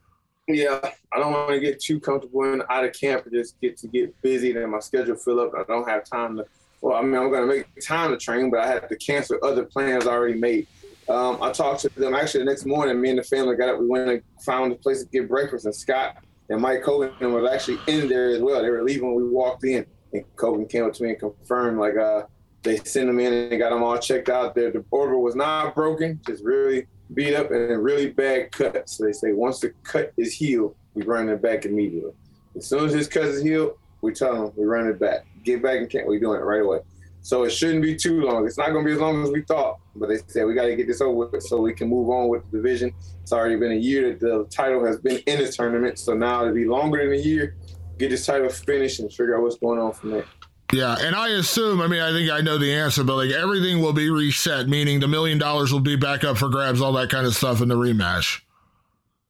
[0.48, 0.80] Yeah,
[1.12, 3.88] I don't want to get too comfortable and out of camp and just get to
[3.88, 5.52] get busy and my schedule fill up.
[5.58, 6.46] I don't have time to.
[6.80, 9.40] Well, I mean, I'm going to make time to train, but I had to cancel
[9.44, 10.68] other plans already made.
[11.10, 13.02] Um, I talked to them actually the next morning.
[13.02, 13.80] Me and the family got up.
[13.80, 16.18] We went and found a place to get breakfast, and Scott
[16.50, 18.62] and Mike Kogan was actually in there as well.
[18.62, 21.80] They were leaving when we walked in, and Kogan came up to me and confirmed
[21.80, 22.24] like, uh,
[22.64, 24.56] they sent them in and they got them all checked out.
[24.56, 28.90] Their the orbital was not broken, just really beat up and really bad cut.
[28.90, 32.12] So they say once the cut is healed, we run it back immediately.
[32.56, 35.26] As soon as this cut is healed, we tell them we run it back.
[35.44, 36.80] Get back and can't we doing it right away.
[37.28, 38.48] So it shouldn't be too long.
[38.48, 40.68] It's not going to be as long as we thought, but they said we got
[40.68, 42.94] to get this over with so we can move on with the division.
[43.22, 46.44] It's already been a year that the title has been in the tournament, so now
[46.44, 47.58] it'll be longer than a year.
[47.98, 50.24] Get this title finished and figure out what's going on from there.
[50.72, 53.82] Yeah, and I assume, I mean, I think I know the answer, but like everything
[53.82, 57.10] will be reset, meaning the million dollars will be back up for grabs, all that
[57.10, 58.40] kind of stuff in the rematch.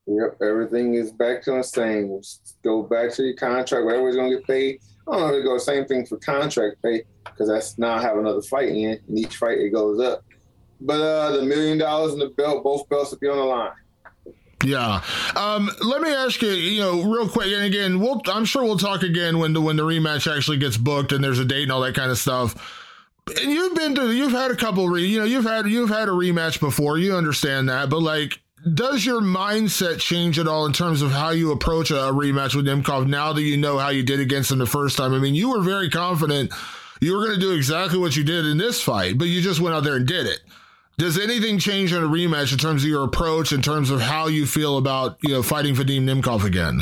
[0.05, 2.21] Yep, everything is back to the same.
[2.63, 4.81] Go back to your contract, whatever's going to get paid.
[5.07, 8.01] I don't know if it goes same thing for contract pay because that's now I
[8.01, 10.23] have another fight in, and each fight it goes up.
[10.81, 13.71] But uh, the million dollars and the belt, both belts will be on the line.
[14.63, 15.01] Yeah.
[15.35, 18.77] Um, let me ask you, you know, real quick, and again, we'll I'm sure we'll
[18.77, 21.71] talk again when the when the rematch actually gets booked and there's a date and
[21.71, 22.83] all that kind of stuff.
[23.39, 26.09] And you've been to you've had a couple re, you know, you've had you've had
[26.09, 28.41] a rematch before, you understand that, but like
[28.73, 32.65] does your mindset change at all in terms of how you approach a, rematch with
[32.65, 35.13] Nemkov now that you know how you did against him the first time?
[35.13, 36.51] I mean, you were very confident
[37.01, 39.59] you were going to do exactly what you did in this fight, but you just
[39.59, 40.39] went out there and did it.
[40.97, 44.27] Does anything change in a rematch in terms of your approach, in terms of how
[44.27, 46.81] you feel about you know fighting Vadim Nemkov again?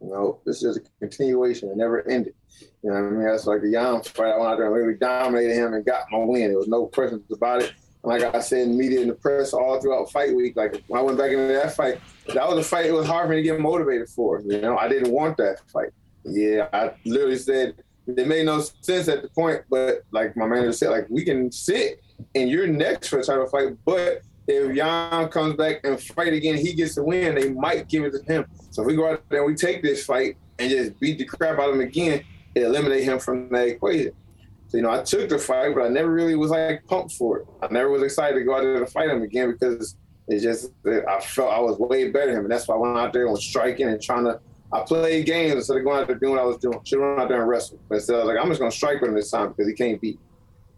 [0.00, 1.70] No, this is a continuation.
[1.70, 2.34] It never ended.
[2.82, 3.24] You know what I mean?
[3.24, 4.32] That's like a Jan fight.
[4.32, 6.48] I went out there and really dominated him and got my win.
[6.48, 7.72] There was no questions about it.
[8.04, 11.16] Like I said media and the press all throughout fight week, like when I went
[11.16, 12.00] back into that fight,
[12.34, 14.40] that was a fight it was hard for me to get motivated for.
[14.44, 15.90] You know, I didn't want that fight.
[16.24, 17.76] Yeah, I literally said
[18.06, 21.50] it made no sense at the point, but like my manager said, like we can
[21.50, 22.02] sit
[22.34, 23.76] and you're next for a title fight.
[23.84, 28.04] But if Jan comes back and fight again, he gets the win, they might give
[28.04, 28.46] it to him.
[28.70, 31.24] So if we go out there and we take this fight and just beat the
[31.24, 32.22] crap out of him again,
[32.54, 34.12] eliminate him from that equation.
[34.74, 37.38] So, you know, I took the fight, but I never really was like pumped for
[37.38, 37.46] it.
[37.62, 39.94] I never was excited to go out there to fight him again because
[40.26, 42.44] it's just I felt I was way better than him.
[42.46, 44.40] And that's why I went out there and was striking and trying to
[44.72, 46.80] I played games instead of going out there doing what I was doing.
[46.82, 47.78] Should have went out there and wrestle.
[47.88, 49.74] But instead I was like, I'm just gonna strike with him this time because he
[49.74, 50.18] can't beat.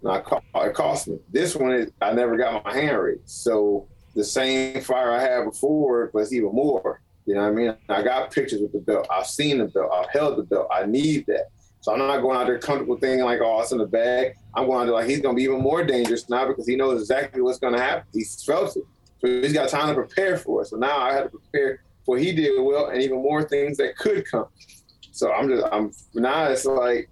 [0.02, 1.18] And I, it cost me.
[1.32, 3.30] This one, is, I never got my hand raised.
[3.30, 7.00] So the same fire I had before was even more.
[7.24, 7.74] You know what I mean?
[7.88, 9.06] I got pictures with the belt.
[9.10, 9.90] I've seen the belt.
[9.90, 10.68] I've held the belt.
[10.70, 11.46] I need that.
[11.86, 14.34] So I'm not going out there comfortable thinking like, oh, it's in the bag.
[14.56, 16.74] I'm going out there like he's going to be even more dangerous now because he
[16.74, 18.02] knows exactly what's going to happen.
[18.12, 18.82] He's felt it.
[19.20, 20.64] So he's got time to prepare for it.
[20.66, 23.96] So now I had to prepare for he did well and even more things that
[23.96, 24.46] could come.
[25.12, 27.08] So I'm just, I'm now it's like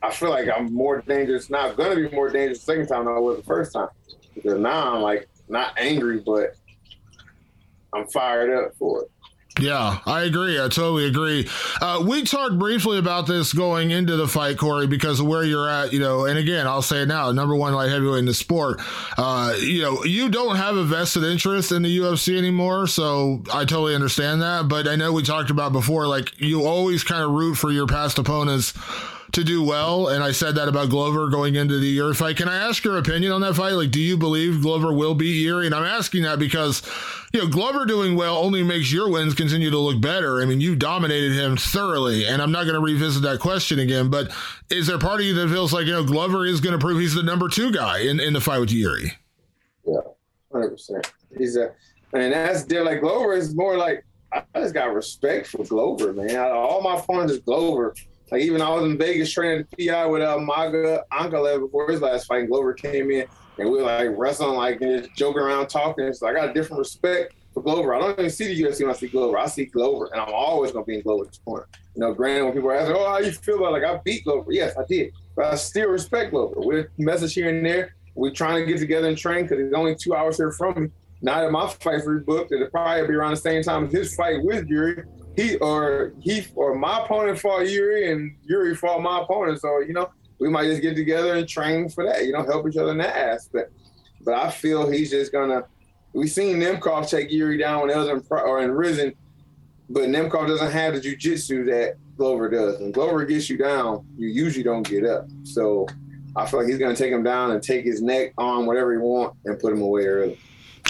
[0.00, 1.72] I feel like I'm more dangerous now.
[1.72, 3.88] Going to be more dangerous the second time than I was the first time
[4.36, 6.54] because now I'm like not angry, but
[7.92, 9.10] I'm fired up for it.
[9.58, 10.58] Yeah, I agree.
[10.58, 11.48] I totally agree.
[11.80, 15.68] Uh, we talked briefly about this going into the fight, Corey, because of where you're
[15.68, 18.34] at, you know, and again, I'll say it now, number one light heavyweight in the
[18.34, 18.80] sport.
[19.16, 23.64] Uh, you know, you don't have a vested interest in the UFC anymore, so I
[23.64, 24.68] totally understand that.
[24.68, 27.86] But I know we talked about before, like you always kind of root for your
[27.86, 28.74] past opponents
[29.36, 30.08] to do well.
[30.08, 32.38] And I said that about Glover going into the Yuri fight.
[32.38, 33.72] Can I ask your opinion on that fight?
[33.72, 35.66] Like, do you believe Glover will beat Yuri?
[35.66, 36.82] And I'm asking that because,
[37.34, 40.40] you know, Glover doing well only makes your wins continue to look better.
[40.40, 42.26] I mean, you dominated him thoroughly.
[42.26, 44.08] And I'm not going to revisit that question again.
[44.08, 44.32] But
[44.70, 46.98] is there part of you that feels like, you know, Glover is going to prove
[46.98, 49.12] he's the number two guy in, in the fight with Yuri?
[49.86, 50.00] Yeah,
[50.52, 51.10] 100%.
[51.36, 51.72] He's a,
[52.14, 52.70] and that's.
[52.72, 56.36] Like, Glover is more like, I just got respect for Glover, man.
[56.36, 57.94] All my opponents is Glover
[58.30, 61.04] like even I was in Vegas training PI with uh, Maga
[61.58, 62.40] before his last fight.
[62.40, 63.26] And Glover came in
[63.58, 66.12] and we were like wrestling, like and just joking around, talking.
[66.12, 67.94] So I got a different respect for Glover.
[67.94, 69.38] I don't even see the UFC when I see Glover.
[69.38, 71.66] I see Glover, and I'm always gonna be in Glover's corner.
[71.94, 74.52] You know, granted, when people ask, "Oh, how you feel about?" Like I beat Glover,
[74.52, 76.56] yes, I did, but I still respect Glover.
[76.58, 79.94] With message here and there, we're trying to get together and train because he's only
[79.94, 80.88] two hours here from me.
[81.22, 84.42] Now that my fight's rebooked, it'll probably be around the same time as his fight
[84.42, 85.02] with Yuri.
[85.36, 89.60] He or he or my opponent fought Yuri and Yuri fought my opponent.
[89.60, 92.66] So, you know, we might just get together and train for that, you know, help
[92.68, 93.72] each other in that aspect.
[94.24, 95.64] But I feel he's just gonna
[96.16, 99.14] we seen Nemkov take Yuri down when it was in or in Rizin,
[99.90, 102.80] but Nemkov doesn't have the jujitsu that Glover does.
[102.80, 105.28] When Glover gets you down, you usually don't get up.
[105.42, 105.86] So
[106.34, 108.98] I feel like he's gonna take him down and take his neck, arm, whatever he
[108.98, 110.38] want, and put him away early.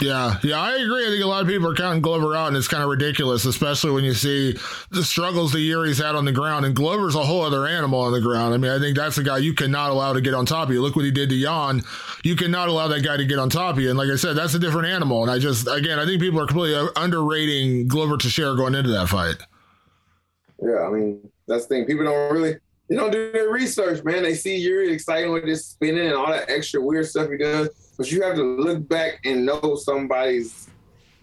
[0.03, 1.07] Yeah, yeah, I agree.
[1.07, 3.47] I think a lot of people are counting Glover out, and it's kind of ridiculous,
[3.47, 4.55] especially when you see
[4.91, 6.67] the struggles that Yuri's had on the ground.
[6.67, 8.53] And Glover's a whole other animal on the ground.
[8.53, 10.75] I mean, I think that's a guy you cannot allow to get on top of
[10.75, 10.83] you.
[10.83, 11.83] Look what he did to Jan.
[12.25, 13.89] You cannot allow that guy to get on top of you.
[13.89, 15.23] And like I said, that's a different animal.
[15.23, 19.09] And I just, again, I think people are completely underrating Glover Teixeira going into that
[19.09, 19.37] fight.
[20.63, 21.87] Yeah, I mean, that's the thing.
[21.87, 22.57] People don't really
[22.89, 24.23] they don't do their research, man.
[24.23, 27.86] They see Yuri exciting with this spinning and all that extra weird stuff he does.
[27.97, 30.69] But you have to look back and know somebody's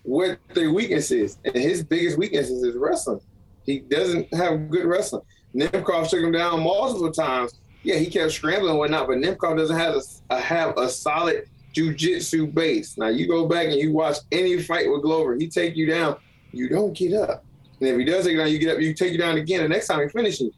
[0.03, 1.37] what their weakness is.
[1.45, 3.21] And his biggest weakness is his wrestling.
[3.65, 5.23] He doesn't have good wrestling.
[5.55, 7.53] Nemkov took him down multiple times.
[7.83, 9.95] Yeah, he kept scrambling and whatnot, but Nemkov doesn't have
[10.29, 12.97] a, have a solid jujitsu base.
[12.97, 16.17] Now you go back and you watch any fight with Glover, he take you down,
[16.51, 17.43] you don't get up.
[17.79, 19.63] And if he does take you down, you get up, you take you down again.
[19.63, 20.51] The next time he finishes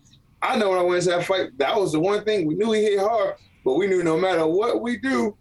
[0.45, 2.71] I know when I went to that fight, that was the one thing we knew
[2.71, 5.35] he hit hard, but we knew no matter what we do,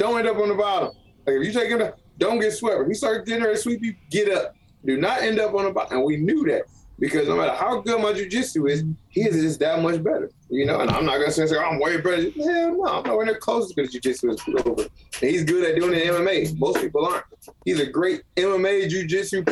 [0.00, 0.88] don't end up on the bottom.
[1.26, 2.80] Like if you take him, don't get swept.
[2.80, 4.56] If he starts getting to sweep you, get up.
[4.84, 5.98] Do not end up on the bottom.
[5.98, 6.62] And we knew that
[6.98, 10.30] because no matter how good my jujitsu is, he is just that much better.
[10.48, 12.30] You know, and I'm not gonna say I'm way better.
[12.30, 14.82] Hell no, I'm nowhere near close as good jujitsu is over.
[14.82, 16.58] And he's good at doing it MMA.
[16.58, 17.26] Most people aren't.
[17.66, 19.44] He's a great MMA jujitsu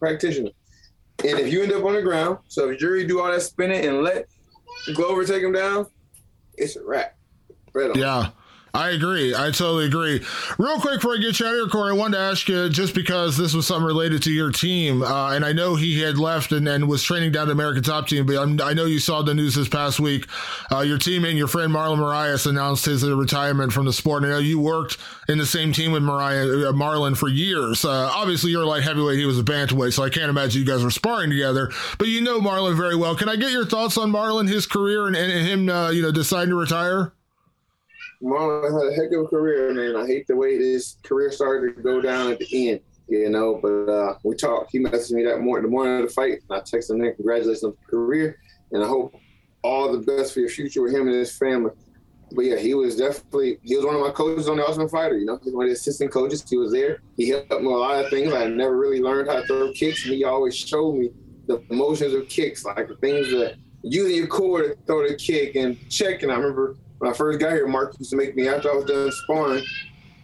[0.00, 0.50] practitioner.
[1.24, 3.86] And if you end up on the ground, so if Yuri do all that spinning
[3.86, 4.26] and let
[4.94, 5.86] Glover take him down,
[6.54, 7.16] it's a wrap.
[7.72, 8.30] Right yeah.
[8.74, 9.32] I agree.
[9.32, 10.20] I totally agree.
[10.58, 12.68] Real quick before I get you out of here, Corey, I wanted to ask you
[12.68, 16.18] just because this was something related to your team, uh, and I know he had
[16.18, 18.98] left and, and was training down to American Top Team, but I'm, i know you
[18.98, 20.26] saw the news this past week.
[20.72, 24.24] Uh, your teammate and your friend Marlon Moraes announced his uh, retirement from the sport.
[24.24, 24.98] I know you worked
[25.28, 27.84] in the same team with Mariah, uh, Marlon for years.
[27.84, 30.82] Uh, obviously, you're light heavyweight; he was a bantamweight, so I can't imagine you guys
[30.82, 31.70] were sparring together.
[31.96, 33.14] But you know Marlon very well.
[33.14, 36.10] Can I get your thoughts on Marlon, his career, and, and him, uh, you know,
[36.10, 37.12] deciding to retire?
[38.24, 40.02] Marlon had a heck of a career, man.
[40.02, 43.60] I hate the way this career started to go down at the end, you know.
[43.62, 44.70] But uh, we talked.
[44.72, 46.40] He messaged me that morning, the morning of the fight.
[46.48, 48.38] And I texted him, congratulations on the career,
[48.72, 49.14] and I hope
[49.62, 51.72] all the best for your future with him and his family.
[52.32, 55.18] But yeah, he was definitely he was one of my coaches on the Ultimate Fighter.
[55.18, 56.44] You know, he's one of the assistant coaches.
[56.48, 57.02] He was there.
[57.16, 58.32] He helped me with a lot of things.
[58.32, 61.10] I never really learned how to throw kicks, and he always showed me
[61.46, 65.56] the motions of kicks, like the things that using your core to throw the kick
[65.56, 66.22] and check.
[66.22, 68.76] And I remember when I first got here, Mark used to make me after I
[68.76, 69.62] was done sparring,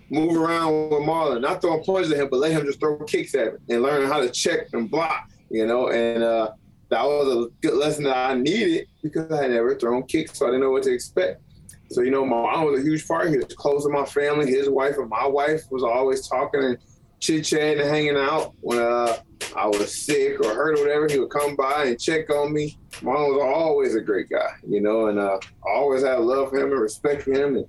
[0.09, 3.35] move around with Marlon, not throwing punches at him, but let him just throw kicks
[3.35, 5.91] at him and learn how to check and block, you know.
[5.91, 6.53] And uh,
[6.89, 10.47] that was a good lesson that I needed because I had never thrown kicks, so
[10.47, 11.43] I didn't know what to expect.
[11.91, 13.29] So, you know, my Marlon was a huge part.
[13.29, 14.51] He was close to my family.
[14.51, 16.79] His wife and my wife was always talking and
[17.21, 18.55] chit chatting hanging out.
[18.61, 19.17] When uh,
[19.57, 22.79] I was sick or hurt or whatever, he would come by and check on me.
[23.03, 26.57] Mom was always a great guy, you know, and uh, I always had love for
[26.57, 27.57] him and respect for him.
[27.57, 27.67] And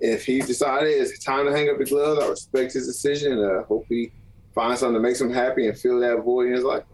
[0.00, 3.44] if he decided it's time to hang up the gloves, I respect his decision and
[3.44, 4.12] uh, hope he
[4.54, 6.84] finds something that makes him happy and fill that void in his life.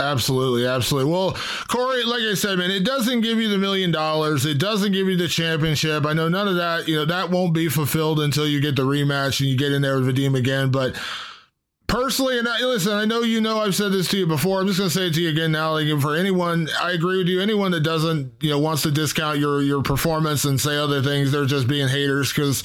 [0.00, 1.10] Absolutely, absolutely.
[1.10, 1.36] Well,
[1.66, 4.46] Corey, like I said, man, it doesn't give you the million dollars.
[4.46, 6.06] It doesn't give you the championship.
[6.06, 8.82] I know none of that, you know, that won't be fulfilled until you get the
[8.82, 10.70] rematch and you get in there with Vadim again.
[10.70, 10.94] But
[11.88, 14.60] personally, and I, listen, I know you know I've said this to you before.
[14.60, 15.72] I'm just going to say it to you again now.
[15.72, 17.40] Like for anyone, I agree with you.
[17.40, 21.32] Anyone that doesn't, you know, wants to discount your your performance and say other things,
[21.32, 22.32] they're just being haters.
[22.32, 22.60] Because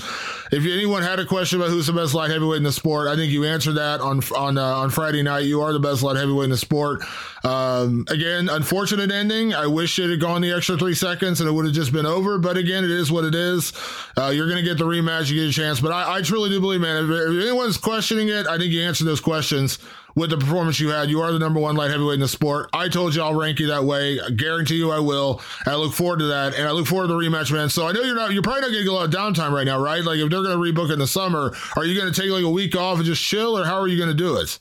[0.51, 3.15] if anyone had a question about who's the best light heavyweight in the sport, I
[3.15, 5.45] think you answered that on on uh, on Friday night.
[5.45, 7.01] You are the best light heavyweight in the sport.
[7.43, 9.53] Um, again, unfortunate ending.
[9.53, 12.05] I wish it had gone the extra three seconds and it would have just been
[12.05, 12.37] over.
[12.37, 13.73] But again, it is what it is.
[14.17, 15.29] Uh, you're going to get the rematch.
[15.29, 15.81] You get a chance.
[15.81, 18.81] But I, I truly do believe, man, if, if anyone's questioning it, I think you
[18.81, 19.77] answered those questions
[20.15, 21.07] with the performance you had.
[21.07, 22.69] You are the number one light heavyweight in the sport.
[22.73, 24.19] I told you I'll rank you that way.
[24.19, 25.39] I guarantee you I will.
[25.67, 27.69] I look forward to that, and I look forward to the rematch, man.
[27.69, 28.33] So I know you're not.
[28.33, 30.03] You're probably not getting a lot of downtime right now, right?
[30.03, 32.43] Like if they're going to rebook in the summer, are you going to take like
[32.43, 34.57] a week off and just chill, or how are you going to do it?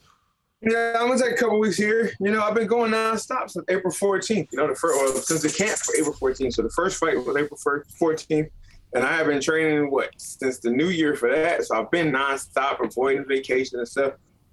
[0.65, 2.13] Yeah, I'm gonna take a couple weeks here.
[2.21, 4.47] You know, I've been going nonstop since April 14th.
[4.53, 6.53] You know, the first well, since the camp for April 14th.
[6.53, 8.49] So the first fight was April 14th,
[8.95, 11.65] and I have been training what since the new year for that.
[11.65, 14.13] So I've been nonstop, avoiding vacation and stuff.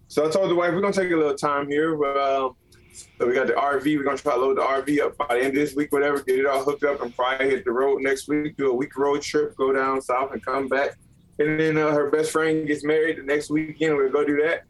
[0.09, 1.95] So I told the wife we're gonna take a little time here.
[1.95, 2.55] But, um,
[2.91, 3.95] so we got the RV.
[3.95, 6.21] We're gonna try to load the RV up by the end of this week, whatever.
[6.21, 8.57] Get it all hooked up and probably hit the road next week.
[8.57, 10.97] Do a week road trip, go down south and come back.
[11.37, 13.95] and then uh, her best friend gets married the next weekend.
[13.95, 14.63] We'll go do that,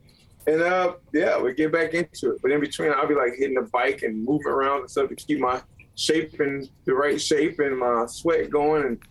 [0.45, 2.41] and uh, yeah, we get back into it.
[2.41, 5.15] But in between, I'll be like hitting the bike and moving around and stuff to
[5.15, 5.61] keep my
[5.95, 9.01] shape in the right shape and my sweat going and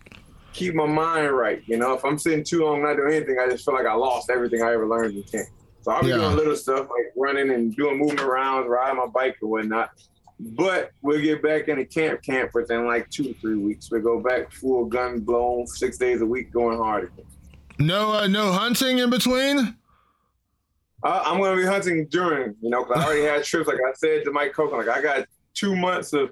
[0.53, 1.63] keep my mind right.
[1.65, 3.93] You know, if I'm sitting too long not doing anything, I just feel like I
[3.93, 5.47] lost everything I ever learned in camp.
[5.81, 6.17] So I'll be yeah.
[6.17, 9.91] doing little stuff like running and doing movement around, riding my bike or whatnot.
[10.39, 13.91] But we'll get back into camp camp within like two or three weeks.
[13.91, 17.25] We'll go back full gun blown, six days a week, going hard again.
[17.77, 19.75] No, uh, no hunting in between.
[21.01, 23.67] Uh, I'm going to be hunting during, you know, because I already had trips.
[23.67, 26.31] Like I said to Mike Kogan, like I got two months of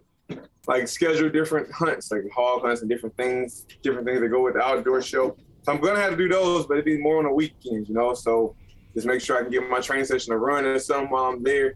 [0.68, 4.56] like schedule different hunts, like hog hunts and different things, different things that go with
[4.56, 5.38] the outdoor show.
[5.64, 7.96] So I'm gonna have to do those, but it'd be more on the weekends, you
[7.96, 8.14] know.
[8.14, 8.56] So
[8.98, 11.44] just make sure I can get my training session to run or something while I'm
[11.44, 11.76] there.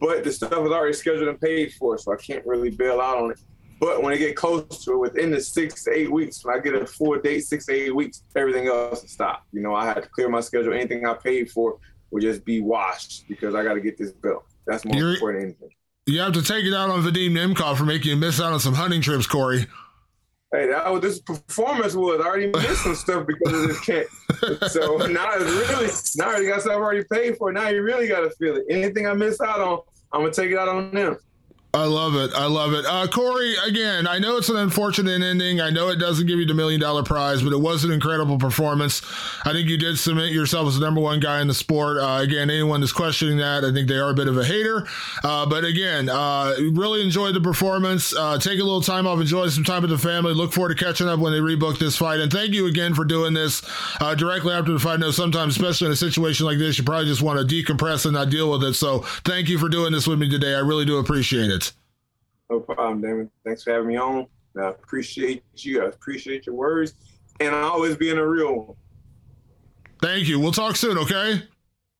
[0.00, 3.18] But the stuff is already scheduled and paid for, so I can't really bail out
[3.18, 3.40] on it.
[3.78, 6.60] But when I get close to it, within the six to eight weeks, when I
[6.60, 9.44] get a full date, six to eight weeks, everything else will stop.
[9.52, 10.72] You know, I had to clear my schedule.
[10.72, 11.78] Anything I paid for
[12.10, 14.44] would just be washed because I got to get this bill.
[14.66, 15.70] That's more You're, important than anything.
[16.06, 18.60] You have to take it out on Vadim Nemkov for making you miss out on
[18.60, 19.66] some hunting trips, Corey.
[20.54, 24.06] Hey, that was this performance was I already missed some stuff because of this camp.
[24.68, 27.52] so now it's really now I already got stuff already paid for.
[27.52, 28.64] Now you really got to feel it.
[28.70, 29.80] Anything I miss out on,
[30.12, 31.16] I'm gonna take it out on them.
[31.74, 32.30] I love it.
[32.36, 32.86] I love it.
[32.86, 35.60] Uh, Corey, again, I know it's an unfortunate ending.
[35.60, 38.38] I know it doesn't give you the million dollar prize, but it was an incredible
[38.38, 39.02] performance.
[39.44, 41.98] I think you did submit yourself as the number one guy in the sport.
[41.98, 44.86] Uh, again, anyone that's questioning that, I think they are a bit of a hater.
[45.24, 48.14] Uh, but again, uh, really enjoyed the performance.
[48.16, 50.32] Uh, take a little time off, enjoy some time with the family.
[50.32, 52.20] Look forward to catching up when they rebook this fight.
[52.20, 53.62] And thank you again for doing this
[54.00, 54.94] uh, directly after the fight.
[54.94, 58.04] I know sometimes, especially in a situation like this, you probably just want to decompress
[58.04, 58.74] and not deal with it.
[58.74, 60.54] So thank you for doing this with me today.
[60.54, 61.63] I really do appreciate it.
[62.54, 63.30] No problem, Damon.
[63.44, 64.26] Thanks for having me on.
[64.56, 65.82] I appreciate you.
[65.82, 66.94] I appreciate your words,
[67.40, 68.76] and I always being a real one.
[70.00, 70.38] Thank you.
[70.38, 71.42] We'll talk soon, okay?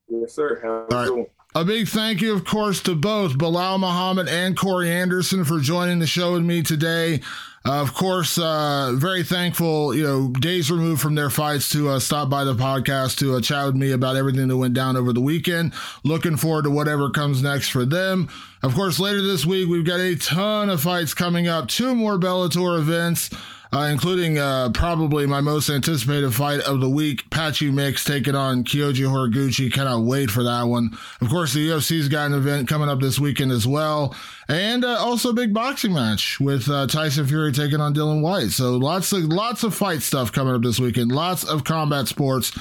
[0.08, 0.60] Yes, sir.
[0.62, 1.26] Have a right.
[1.56, 5.98] A big thank you, of course, to both Belal Muhammad and Corey Anderson for joining
[5.98, 7.20] the show with me today.
[7.66, 11.98] Uh, of course, uh, very thankful, you know, days removed from their fights to uh,
[11.98, 15.14] stop by the podcast to uh, chat with me about everything that went down over
[15.14, 15.72] the weekend.
[16.02, 18.28] Looking forward to whatever comes next for them.
[18.62, 22.18] Of course, later this week, we've got a ton of fights coming up, two more
[22.18, 23.30] Bellator events
[23.74, 28.62] uh, including uh, probably my most anticipated fight of the week, Patchy Mix taking on
[28.62, 29.72] Kyoji Horiguchi.
[29.72, 30.96] Cannot wait for that one.
[31.20, 34.14] Of course, the UFC's got an event coming up this weekend as well.
[34.48, 38.50] And uh, also a big boxing match with uh, Tyson Fury taking on Dillian Whyte.
[38.50, 41.10] So lots of lots of fight stuff coming up this weekend.
[41.10, 42.52] Lots of combat sports.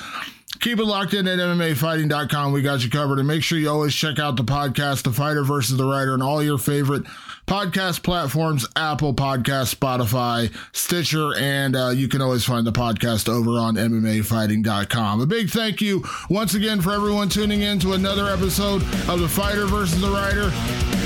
[0.59, 2.53] Keep it locked in at MMAfighting.com.
[2.53, 3.19] We got you covered.
[3.19, 6.23] And make sure you always check out the podcast, The Fighter versus the Writer, and
[6.23, 7.05] all your favorite
[7.45, 13.51] podcast platforms Apple Podcast, Spotify, Stitcher, and uh, you can always find the podcast over
[13.51, 15.21] on MMAfighting.com.
[15.21, 19.29] A big thank you once again for everyone tuning in to another episode of The
[19.29, 20.49] Fighter versus the Writer.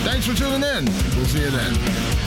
[0.04, 0.86] Thanks for tuning in.
[1.16, 2.27] We'll see you then.